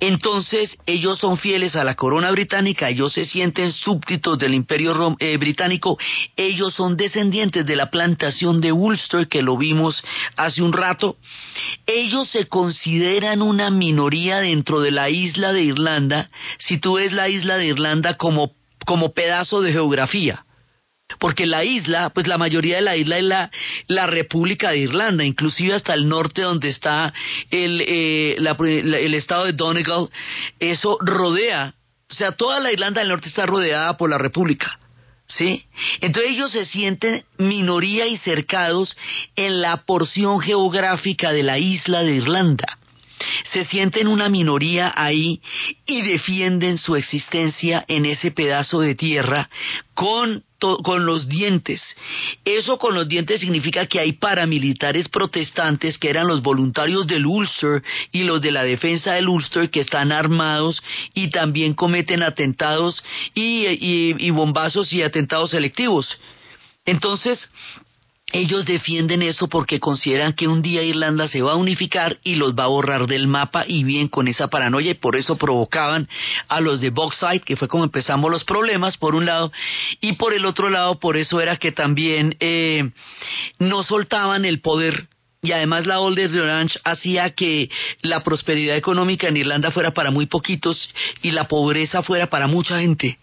[0.00, 5.36] Entonces ellos son fieles a la corona británica, ellos se sienten súbditos del imperio eh,
[5.36, 5.98] británico,
[6.36, 10.02] ellos son descendientes de la plantación de Ulster que lo vimos
[10.36, 11.16] hace un rato,
[11.86, 17.28] ellos se consideran una minoría dentro de la isla de Irlanda, si tú ves la
[17.28, 18.52] isla de Irlanda como,
[18.84, 20.44] como pedazo de geografía,
[21.18, 23.50] porque la isla, pues la mayoría de la isla es la,
[23.88, 27.12] la República de Irlanda, inclusive hasta el norte donde está
[27.50, 30.08] el, eh, la- el estado de Donegal,
[30.60, 31.74] eso rodea,
[32.10, 34.78] o sea, toda la Irlanda del Norte está rodeada por la República.
[35.26, 35.64] ¿Sí?
[36.02, 38.94] Entonces ellos se sienten minoría y cercados
[39.36, 42.78] en la porción geográfica de la isla de Irlanda.
[43.52, 45.40] Se sienten una minoría ahí
[45.86, 49.48] y defienden su existencia en ese pedazo de tierra
[49.94, 51.96] con, con los dientes.
[52.44, 57.82] Eso con los dientes significa que hay paramilitares protestantes que eran los voluntarios del Ulster
[58.12, 60.82] y los de la defensa del Ulster que están armados
[61.14, 63.02] y también cometen atentados
[63.34, 63.66] y-
[64.18, 66.18] y bombazos y atentados selectivos.
[66.86, 67.50] Entonces,
[68.32, 72.54] ellos defienden eso porque consideran que un día Irlanda se va a unificar y los
[72.54, 76.08] va a borrar del mapa y bien con esa paranoia y por eso provocaban
[76.48, 79.52] a los de Boxside, que fue como empezamos los problemas por un lado
[80.00, 82.90] y por el otro lado por eso era que también eh,
[83.58, 85.06] no soltaban el poder
[85.44, 87.68] y además la Older de Orange hacía que
[88.00, 90.88] la prosperidad económica en Irlanda fuera para muy poquitos
[91.20, 93.18] y la pobreza fuera para mucha gente.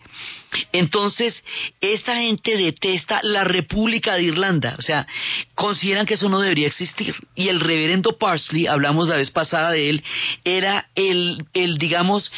[0.72, 1.44] Entonces,
[1.80, 5.08] esta gente detesta la República de Irlanda, o sea,
[5.56, 7.16] consideran que eso no debería existir.
[7.36, 10.04] Y el reverendo Parsley, hablamos la vez pasada de él,
[10.44, 12.32] era el, el digamos,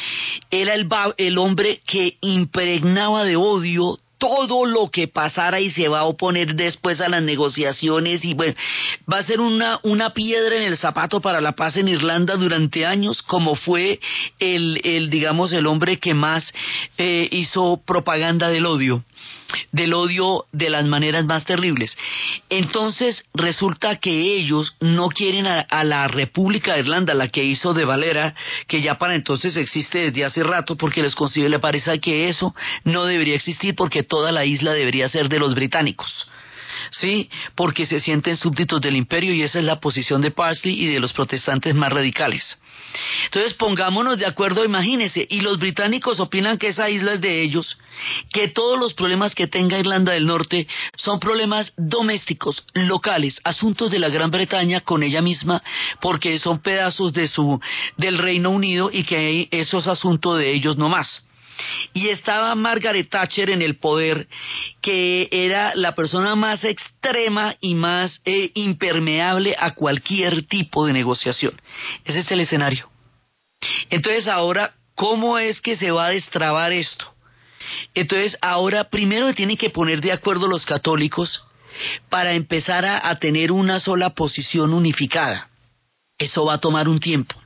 [0.50, 5.98] era el, el hombre que impregnaba de odio todo lo que pasara y se va
[6.00, 8.54] a oponer después a las negociaciones y bueno,
[9.12, 12.86] va a ser una, una piedra en el zapato para la paz en Irlanda durante
[12.86, 14.00] años, como fue
[14.38, 16.54] el, el digamos, el hombre que más
[16.96, 19.04] eh, hizo propaganda del odio
[19.72, 21.96] del odio de las maneras más terribles.
[22.48, 27.84] Entonces resulta que ellos no quieren a, la República de Irlanda, la que hizo de
[27.84, 28.34] Valera,
[28.66, 32.54] que ya para entonces existe desde hace rato, porque les considera, le parece que eso
[32.84, 36.28] no debería existir porque toda la isla debería ser de los británicos.
[36.90, 40.86] Sí, porque se sienten súbditos del imperio y esa es la posición de Parsley y
[40.86, 42.58] de los protestantes más radicales.
[43.24, 47.78] Entonces pongámonos de acuerdo, imagínense, y los británicos opinan que esa isla es de ellos,
[48.32, 50.66] que todos los problemas que tenga Irlanda del Norte
[50.96, 55.62] son problemas domésticos, locales, asuntos de la Gran Bretaña con ella misma,
[56.00, 57.60] porque son pedazos de su
[57.96, 61.24] del Reino Unido y que eso es asunto de ellos no más
[61.92, 64.28] y estaba Margaret Thatcher en el poder,
[64.82, 71.60] que era la persona más extrema y más eh, impermeable a cualquier tipo de negociación.
[72.04, 72.88] Ese es el escenario.
[73.90, 77.12] Entonces ahora, ¿cómo es que se va a destrabar esto?
[77.94, 81.44] Entonces ahora primero tienen que poner de acuerdo los católicos
[82.08, 85.48] para empezar a tener una sola posición unificada.
[86.18, 87.43] Eso va a tomar un tiempo.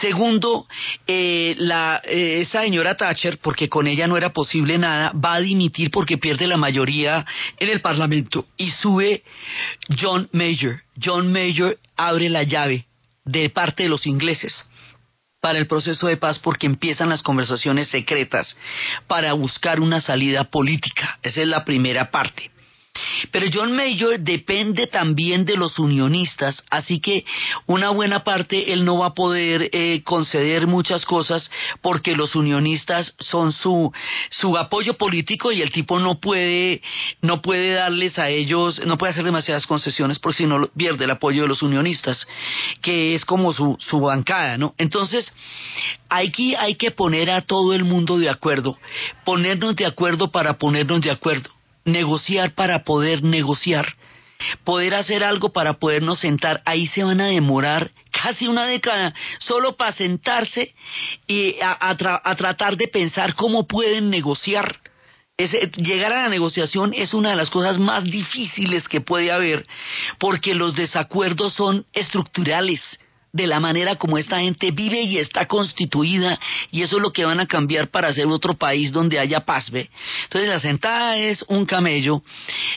[0.00, 0.66] Segundo,
[1.06, 5.40] eh, la, eh, esa señora Thatcher, porque con ella no era posible nada, va a
[5.40, 7.24] dimitir porque pierde la mayoría
[7.58, 9.22] en el Parlamento y sube
[9.98, 10.82] John Major.
[11.02, 12.86] John Major abre la llave
[13.24, 14.68] de parte de los ingleses
[15.40, 18.58] para el proceso de paz porque empiezan las conversaciones secretas
[19.06, 21.18] para buscar una salida política.
[21.22, 22.50] Esa es la primera parte.
[23.30, 27.24] Pero John Major depende también de los unionistas, así que
[27.66, 31.50] una buena parte él no va a poder eh, conceder muchas cosas
[31.82, 33.92] porque los unionistas son su
[34.30, 36.82] su apoyo político y el tipo no puede
[37.22, 41.10] no puede darles a ellos no puede hacer demasiadas concesiones porque si no pierde el
[41.10, 42.26] apoyo de los unionistas
[42.82, 44.74] que es como su su bancada, ¿no?
[44.78, 45.32] Entonces
[46.08, 48.78] hay que hay que poner a todo el mundo de acuerdo,
[49.24, 51.55] ponernos de acuerdo para ponernos de acuerdo
[51.86, 53.94] negociar para poder negociar,
[54.64, 59.76] poder hacer algo para podernos sentar, ahí se van a demorar casi una década solo
[59.76, 60.74] para sentarse
[61.26, 64.78] y a, a tra- a tratar de pensar cómo pueden negociar.
[65.38, 69.66] Llegar a la negociación es una de las cosas más difíciles que puede haber
[70.18, 72.80] porque los desacuerdos son estructurales
[73.36, 77.24] de la manera como esta gente vive y está constituida y eso es lo que
[77.24, 79.90] van a cambiar para hacer otro país donde haya paz, ¿ve?
[80.24, 82.22] Entonces la sentada es un camello,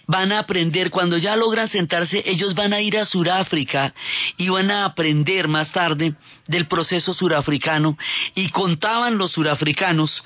[0.05, 3.93] van a aprender, cuando ya logran sentarse, ellos van a ir a Sudáfrica
[4.37, 6.13] y van a aprender más tarde
[6.47, 7.97] del proceso surafricano
[8.35, 10.23] y contaban los surafricanos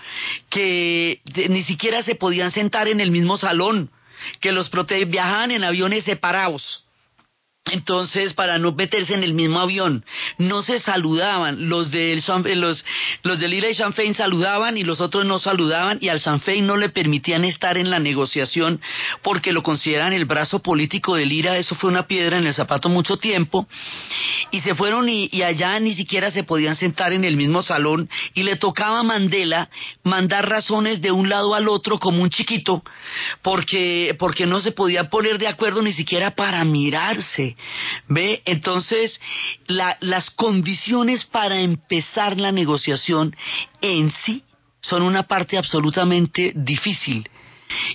[0.49, 3.91] que ni siquiera se podían sentar en el mismo salón,
[4.39, 6.82] que los prote viajaban en aviones separados
[7.71, 10.03] Entonces, para no meterse en el mismo avión,
[10.37, 11.69] no se saludaban.
[11.69, 12.83] Los Sinn- eh, los,
[13.23, 16.41] los del IRA y Sinn Féin saludaban y los otros no saludaban y al Sinn
[16.41, 18.81] Féin no le permitían estar en la negociación
[19.21, 21.57] porque lo consideran el brazo político del IRA.
[21.57, 23.65] Eso fue una piedra en el zapato mucho tiempo.
[24.51, 28.09] Y se fueron y, y allá ni siquiera se podían sentar en el mismo salón
[28.33, 29.69] y le tocaba a Mandela
[30.03, 32.83] mandar razones de un lado al otro como un chiquito
[33.41, 37.52] porque, porque no se podía poner de acuerdo ni siquiera para mirarse.
[38.07, 38.41] ¿Ve?
[38.45, 39.19] Entonces,
[39.67, 43.35] la- las condiciones para empezar la negociación
[43.81, 44.43] en sí
[44.81, 47.29] son una parte absolutamente difícil.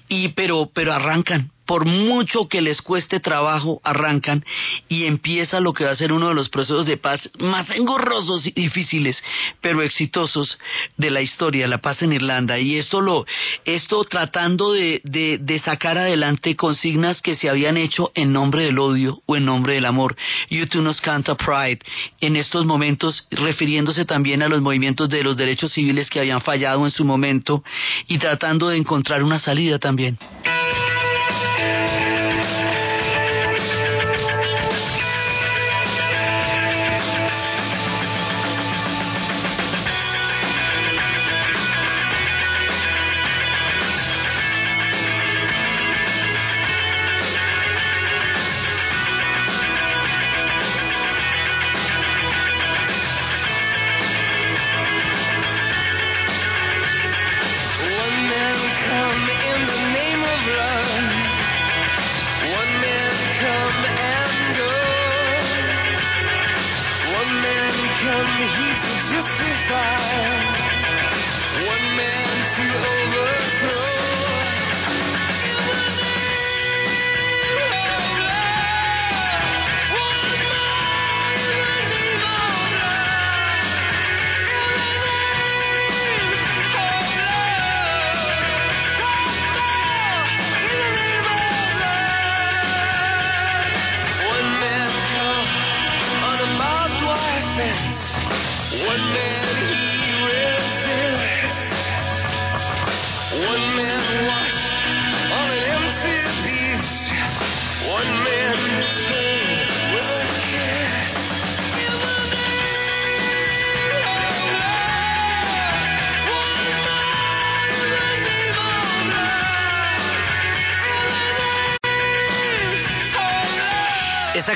[0.08, 4.42] Y pero pero arrancan, por mucho que les cueste trabajo, arrancan
[4.88, 8.46] y empieza lo que va a ser uno de los procesos de paz más engorrosos
[8.46, 9.22] y difíciles,
[9.60, 10.58] pero exitosos
[10.96, 12.58] de la historia, la paz en Irlanda.
[12.58, 13.26] Y esto lo,
[13.66, 18.78] esto tratando de, de, de sacar adelante consignas que se habían hecho en nombre del
[18.78, 20.16] odio o en nombre del amor.
[20.48, 21.80] You two nos canta Pride
[22.22, 26.86] en estos momentos, refiriéndose también a los movimientos de los derechos civiles que habían fallado
[26.86, 27.62] en su momento
[28.06, 30.16] y tratando de encontrar una salida también.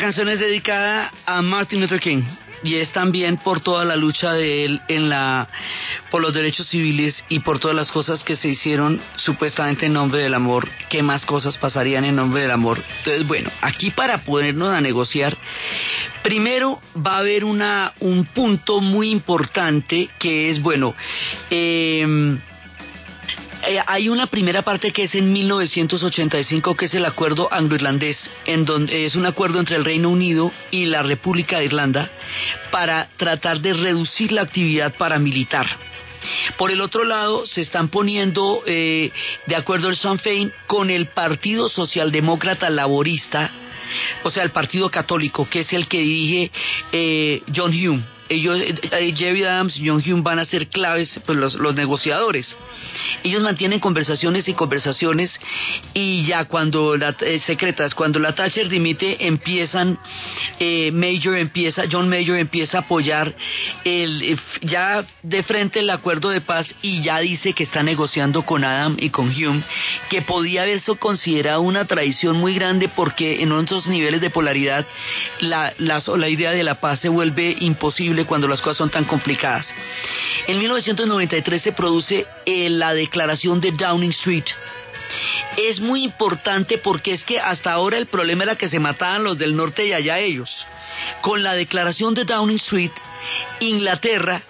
[0.02, 2.24] Canción es dedicada a Martin Luther King
[2.64, 5.46] y es también por toda la lucha de él en la
[6.10, 10.20] por los derechos civiles y por todas las cosas que se hicieron supuestamente en nombre
[10.20, 12.82] del amor, qué más cosas pasarían en nombre del amor.
[12.98, 15.36] Entonces, bueno, aquí para ponernos a negociar,
[16.24, 20.96] primero va a haber una un punto muy importante que es bueno,
[21.48, 22.40] eh,
[23.64, 28.64] eh, hay una primera parte que es en 1985, que es el acuerdo anglo-irlandés, en
[28.64, 32.10] donde es un acuerdo entre el Reino Unido y la República de Irlanda
[32.70, 35.66] para tratar de reducir la actividad paramilitar.
[36.56, 39.10] Por el otro lado, se están poniendo eh,
[39.46, 43.50] de acuerdo el Sinn Féin con el Partido Socialdemócrata Laborista,
[44.22, 46.50] o sea, el Partido Católico, que es el que dirige
[46.92, 48.11] eh, John Hume.
[48.28, 51.74] Ellos, eh, eh, Jerry Adams y John Hume van a ser claves, pues los, los
[51.74, 52.56] negociadores.
[53.22, 55.40] Ellos mantienen conversaciones y conversaciones
[55.94, 59.98] y ya cuando la eh, secretas, cuando la Thatcher dimite, empiezan
[60.58, 63.34] eh, Major empieza, John Major empieza a apoyar
[63.84, 68.42] el eh, ya de frente el acuerdo de paz y ya dice que está negociando
[68.42, 69.62] con Adam y con Hume,
[70.10, 74.86] que podía haberse considerado una traición muy grande porque en otros niveles de polaridad
[75.40, 79.04] la, la, la idea de la paz se vuelve imposible cuando las cosas son tan
[79.04, 79.66] complicadas.
[80.46, 84.44] En 1993 se produce eh, la declaración de Downing Street.
[85.56, 89.38] Es muy importante porque es que hasta ahora el problema era que se mataban los
[89.38, 90.50] del norte y allá ellos.
[91.20, 92.92] Con la declaración de Downing Street,
[93.60, 94.42] Inglaterra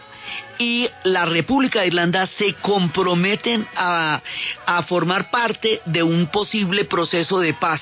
[0.58, 4.22] y la República de Irlanda se comprometen a,
[4.66, 7.80] a formar parte de un posible proceso de paz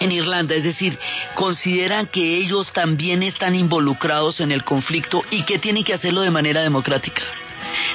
[0.00, 0.98] en Irlanda, es decir,
[1.34, 6.30] consideran que ellos también están involucrados en el conflicto y que tienen que hacerlo de
[6.30, 7.22] manera democrática.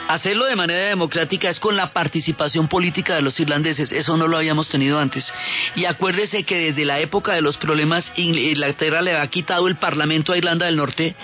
[0.07, 4.37] Hacerlo de manera democrática es con la participación política de los irlandeses, eso no lo
[4.37, 5.31] habíamos tenido antes.
[5.75, 9.75] Y acuérdese que desde la época de los problemas Ingl- Inglaterra le ha quitado el
[9.75, 11.15] parlamento a Irlanda del Norte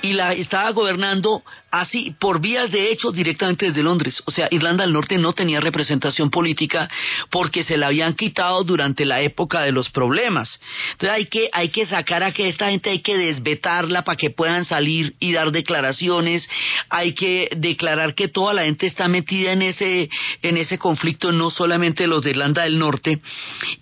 [0.00, 4.22] y la estaba gobernando así por vías de hecho directamente desde Londres.
[4.26, 6.88] O sea, Irlanda del Norte no tenía representación política
[7.30, 10.60] porque se la habían quitado durante la época de los problemas.
[10.92, 14.30] Entonces hay que, hay que sacar a que esta gente hay que desvetarla para que
[14.30, 16.48] puedan salir y dar declaraciones.
[16.88, 20.08] Hay que declarar que toda la gente está metida en ese,
[20.42, 23.20] en ese conflicto, no solamente los de Irlanda del Norte.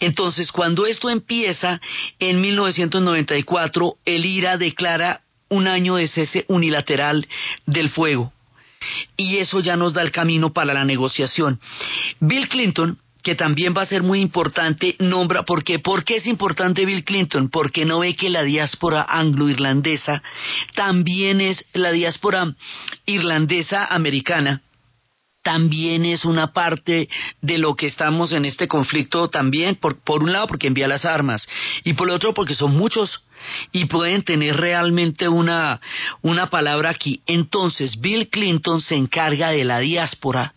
[0.01, 1.81] Entonces, cuando esto empieza,
[2.19, 7.27] en 1994, el IRA declara un año de cese unilateral
[7.67, 8.33] del fuego.
[9.17, 11.59] Y eso ya nos da el camino para la negociación.
[12.21, 15.79] Bill Clinton, que también va a ser muy importante, nombra, ¿por qué?
[15.81, 17.51] ¿Por qué es importante Bill Clinton?
[17.51, 20.23] Porque no ve que la diáspora anglo-irlandesa
[20.75, 22.55] también es la diáspora
[23.07, 24.63] irlandesa americana
[25.43, 27.09] también es una parte
[27.41, 31.05] de lo que estamos en este conflicto también, por, por un lado porque envía las
[31.05, 31.49] armas
[31.85, 33.23] y por otro porque son muchos
[33.73, 35.81] y pueden tener realmente una,
[36.23, 37.23] una palabra aquí.
[37.27, 40.55] Entonces, Bill Clinton se encarga de la diáspora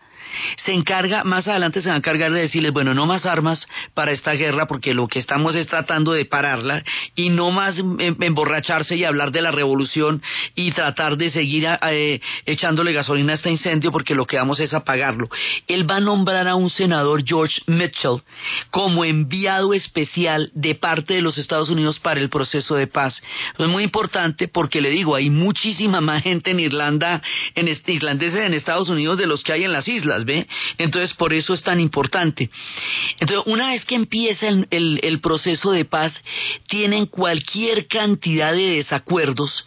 [0.57, 4.11] se encarga, más adelante se va a encargar de decirles, bueno, no más armas para
[4.11, 6.83] esta guerra porque lo que estamos es tratando de pararla
[7.15, 10.21] y no más em- emborracharse y hablar de la revolución
[10.55, 14.73] y tratar de seguir eh, echándole gasolina a este incendio porque lo que vamos es
[14.73, 15.29] apagarlo.
[15.67, 18.21] Él va a nombrar a un senador, George Mitchell,
[18.69, 23.21] como enviado especial de parte de los Estados Unidos para el proceso de paz.
[23.57, 27.21] Es muy importante porque le digo, hay muchísima más gente en Irlanda,
[27.55, 30.47] en irlandeses en Estados Unidos de los que hay en las islas, ¿ve?
[30.77, 32.49] Entonces, por eso es tan importante.
[33.19, 36.13] Entonces, una vez que empieza el, el- proceso de paz,
[36.67, 39.65] tienen cualquier cantidad de desacuerdos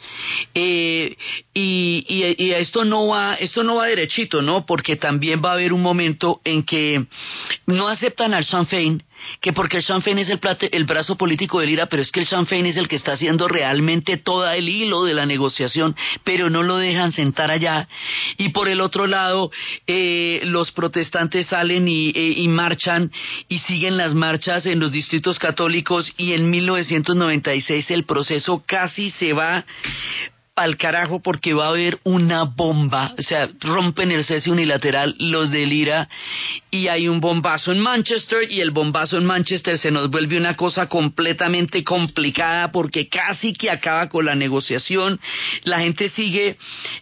[0.54, 1.16] eh,
[1.52, 4.66] y, y- y esto no va, esto no va derechito, ¿no?
[4.66, 7.06] Porque también va a haber un momento en que
[7.66, 9.02] no aceptan al Sinn Féin,
[9.40, 12.20] que porque el Sinn es el, plate- el brazo político del IRA, pero es que
[12.20, 16.50] el Sinn es el que está haciendo realmente todo el hilo de la negociación, pero
[16.50, 17.88] no lo dejan sentar allá.
[18.38, 19.50] Y por el otro lado,
[19.86, 23.10] eh, los protestantes salen y, eh, y marchan
[23.48, 29.32] y siguen las marchas en los distritos católicos y en 1996 el proceso casi se
[29.32, 29.64] va
[30.56, 35.50] al carajo porque va a haber una bomba, o sea, rompen el cese unilateral los
[35.50, 36.08] del IRA
[36.70, 40.54] y hay un bombazo en Manchester y el bombazo en Manchester se nos vuelve una
[40.54, 45.18] cosa completamente complicada porque casi que acaba con la negociación,
[45.64, 46.56] la gente sigue,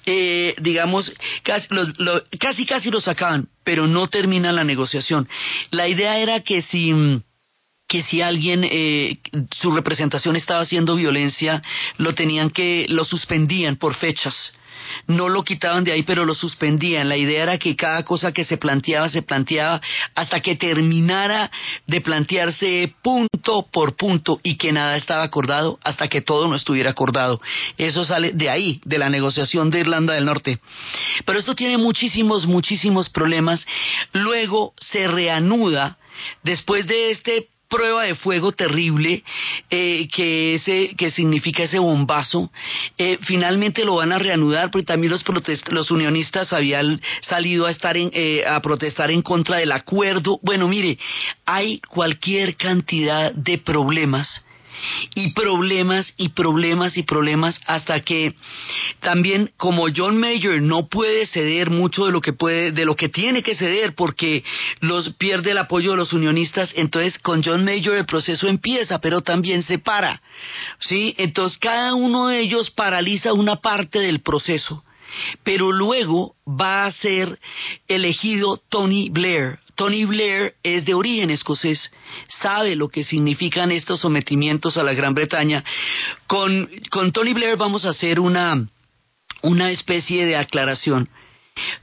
[0.06, 5.28] eh, digamos, casi, los- lo- casi casi los acaban, pero no termina la negociación.
[5.70, 7.22] La idea era que si mm,
[7.92, 9.18] que si alguien eh,
[9.50, 11.60] su representación estaba haciendo violencia
[11.98, 14.34] lo tenían que lo suspendían por fechas.
[15.06, 17.10] No lo quitaban de ahí pero lo suspendían.
[17.10, 19.82] La idea era que cada cosa que se planteaba se planteaba
[20.14, 21.50] hasta que terminara
[21.86, 26.88] de plantearse punto por punto y que nada estaba acordado hasta que todo no estuviera
[26.88, 27.42] acordado.
[27.76, 30.60] Eso sale de ahí de la negociación de Irlanda del Norte.
[31.26, 33.66] Pero esto tiene muchísimos muchísimos problemas.
[34.14, 35.98] Luego se reanuda
[36.42, 39.24] después de este prueba de fuego terrible
[39.70, 42.52] eh, que ese que significa ese bombazo
[42.98, 47.70] eh, finalmente lo van a reanudar porque también los protest los unionistas habían salido a
[47.70, 50.38] estar en, eh, a protestar en contra del acuerdo.
[50.42, 50.98] Bueno mire
[51.46, 54.44] hay cualquier cantidad de problemas
[55.14, 58.34] y problemas y problemas y problemas hasta que
[59.00, 63.08] también como John Mayer no puede ceder mucho de lo que puede de lo que
[63.08, 64.44] tiene que ceder porque
[64.80, 69.22] los pierde el apoyo de los unionistas entonces con John Mayer el proceso empieza pero
[69.22, 70.22] también se para
[70.80, 74.82] sí entonces cada uno de ellos paraliza una parte del proceso
[75.44, 77.38] pero luego va a ser
[77.88, 79.58] elegido Tony Blair.
[79.74, 81.92] Tony Blair es de origen escocés,
[82.40, 85.64] sabe lo que significan estos sometimientos a la Gran Bretaña.
[86.26, 88.66] Con, con Tony Blair vamos a hacer una,
[89.42, 91.08] una especie de aclaración.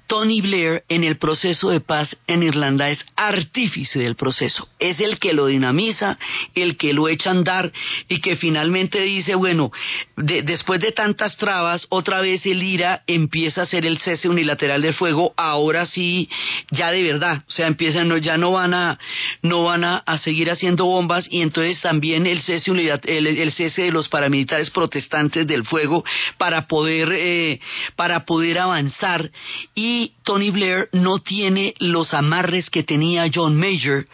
[0.07, 5.20] Tony Blair en el proceso de paz en Irlanda es artífice del proceso, es el
[5.20, 6.17] que lo dinamiza,
[6.55, 7.72] el que lo echa a andar
[8.07, 9.72] y que finalmente dice, bueno,
[10.17, 14.82] de- después de tantas trabas, otra vez el IRA empieza a hacer el cese unilateral
[14.82, 16.28] del fuego, ahora sí,
[16.72, 18.97] ya de verdad, o sea, empiezan, ya no van a,
[19.43, 23.91] no van a, seguir haciendo bombas y entonces también el cese, el, el cese de
[23.91, 26.03] los paramilitares protestantes del fuego
[26.39, 27.59] para poder, eh,
[27.95, 29.30] para poder avanzar
[29.76, 34.05] y Tony Blair no tiene los amarres que tenía John Major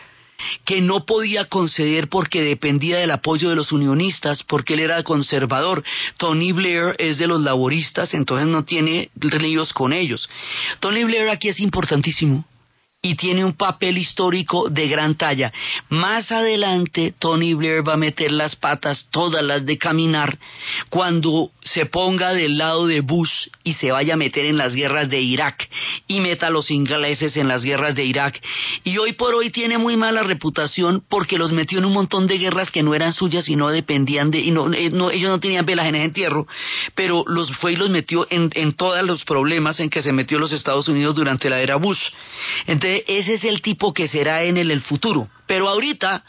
[0.66, 5.84] que no podía conceder porque dependía del apoyo de los unionistas, porque él era conservador.
[6.18, 10.30] Tony Blair es de los laboristas, entonces no tiene líos con ellos.
[10.80, 12.46] Tony Blair aquí es importantísimo
[13.06, 15.54] y tiene un papel histórico de gran talla.
[15.90, 20.40] Más adelante, Tony Blair va a meter las patas, todas las de caminar,
[20.90, 25.08] cuando se ponga del lado de Bush y se vaya a meter en las guerras
[25.08, 25.70] de Irak
[26.08, 28.42] y meta a los ingleses en las guerras de Irak.
[28.84, 32.40] Y hoy por hoy tiene muy mala reputación porque los metió en un montón de
[32.40, 35.40] guerras que no eran suyas y no dependían de, y no, eh, no- ellos no
[35.40, 36.48] tenían velas en ese entierro,
[36.96, 40.40] pero los fue y los metió en, en todos los problemas en que se metió
[40.40, 42.02] los Estados Unidos durante la era Bush.
[42.66, 45.30] Entonces, ese es el tipo que será en el, el futuro.
[45.48, 46.24] Pero ahorita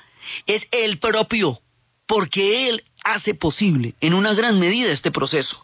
[0.46, 1.60] es el propio,
[2.06, 5.62] porque él hace posible en una gran medida este proceso.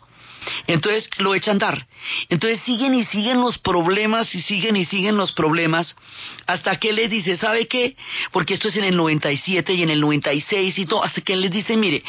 [0.67, 1.87] Entonces lo echa a andar.
[2.29, 5.97] Entonces siguen y siguen los problemas y siguen y siguen los problemas
[6.47, 7.97] hasta que él les dice, ¿sabe qué?
[8.33, 11.43] Porque esto es en el 97 y en el 96 y todo, hasta que él
[11.43, 12.03] les dice, mire,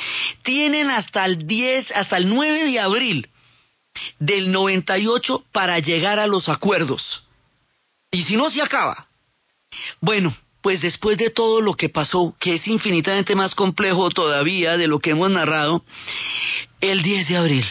[0.43, 3.29] tienen hasta el 10, hasta el 9 de abril
[4.19, 7.22] del 98 para llegar a los acuerdos.
[8.13, 9.07] Y si no, se acaba.
[9.99, 14.87] Bueno, pues después de todo lo que pasó, que es infinitamente más complejo todavía de
[14.87, 15.83] lo que hemos narrado,
[16.79, 17.65] el 10 de abril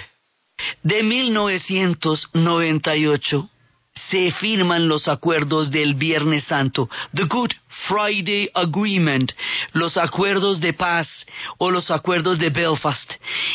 [0.83, 3.49] de 1998
[4.11, 7.53] se firman los acuerdos del Viernes Santo, The Good
[7.89, 9.33] Friday Agreement,
[9.73, 11.09] los acuerdos de paz
[11.59, 13.13] o los acuerdos de Belfast,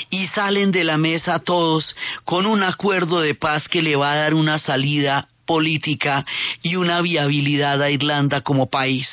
[0.10, 4.18] y salen de la mesa todos con un acuerdo de paz que le va a
[4.18, 6.24] dar una salida política
[6.62, 9.10] y una viabilidad a Irlanda como país.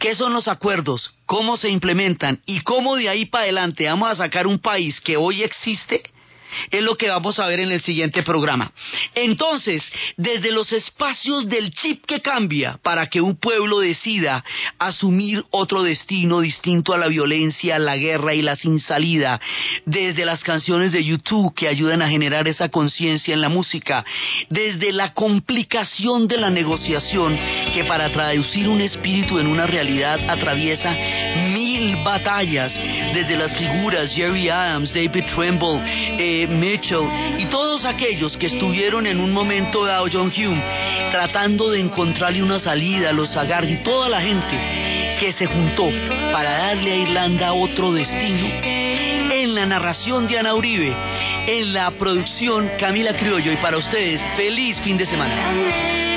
[0.00, 1.14] ¿Qué son los acuerdos?
[1.26, 2.40] ¿Cómo se implementan?
[2.44, 6.02] ¿Y cómo de ahí para adelante vamos a sacar un país que hoy existe?
[6.70, 8.72] Es lo que vamos a ver en el siguiente programa.
[9.14, 9.82] Entonces,
[10.16, 14.44] desde los espacios del chip que cambia para que un pueblo decida
[14.78, 19.40] asumir otro destino distinto a la violencia, la guerra y la sin salida,
[19.84, 24.04] desde las canciones de YouTube que ayudan a generar esa conciencia en la música,
[24.50, 27.38] desde la complicación de la negociación
[27.74, 30.96] que para traducir un espíritu en una realidad atraviesa
[31.68, 32.72] mil batallas,
[33.12, 35.80] desde las figuras Jerry Adams, David Trimble,
[36.18, 37.06] eh, Mitchell
[37.38, 40.62] y todos aquellos que estuvieron en un momento dado, John Hume,
[41.10, 44.56] tratando de encontrarle una salida, los Agar y toda la gente
[45.20, 45.90] que se juntó
[46.32, 48.46] para darle a Irlanda otro destino.
[48.62, 50.94] En la narración de Ana Uribe,
[51.46, 56.07] en la producción Camila Criollo y para ustedes, feliz fin de semana.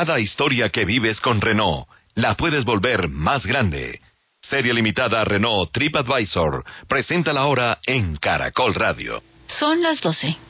[0.00, 4.00] Cada historia que vives con Renault la puedes volver más grande.
[4.40, 6.64] Serie limitada Renault TripAdvisor.
[6.88, 9.22] Presenta la hora en Caracol Radio.
[9.46, 10.49] Son las 12.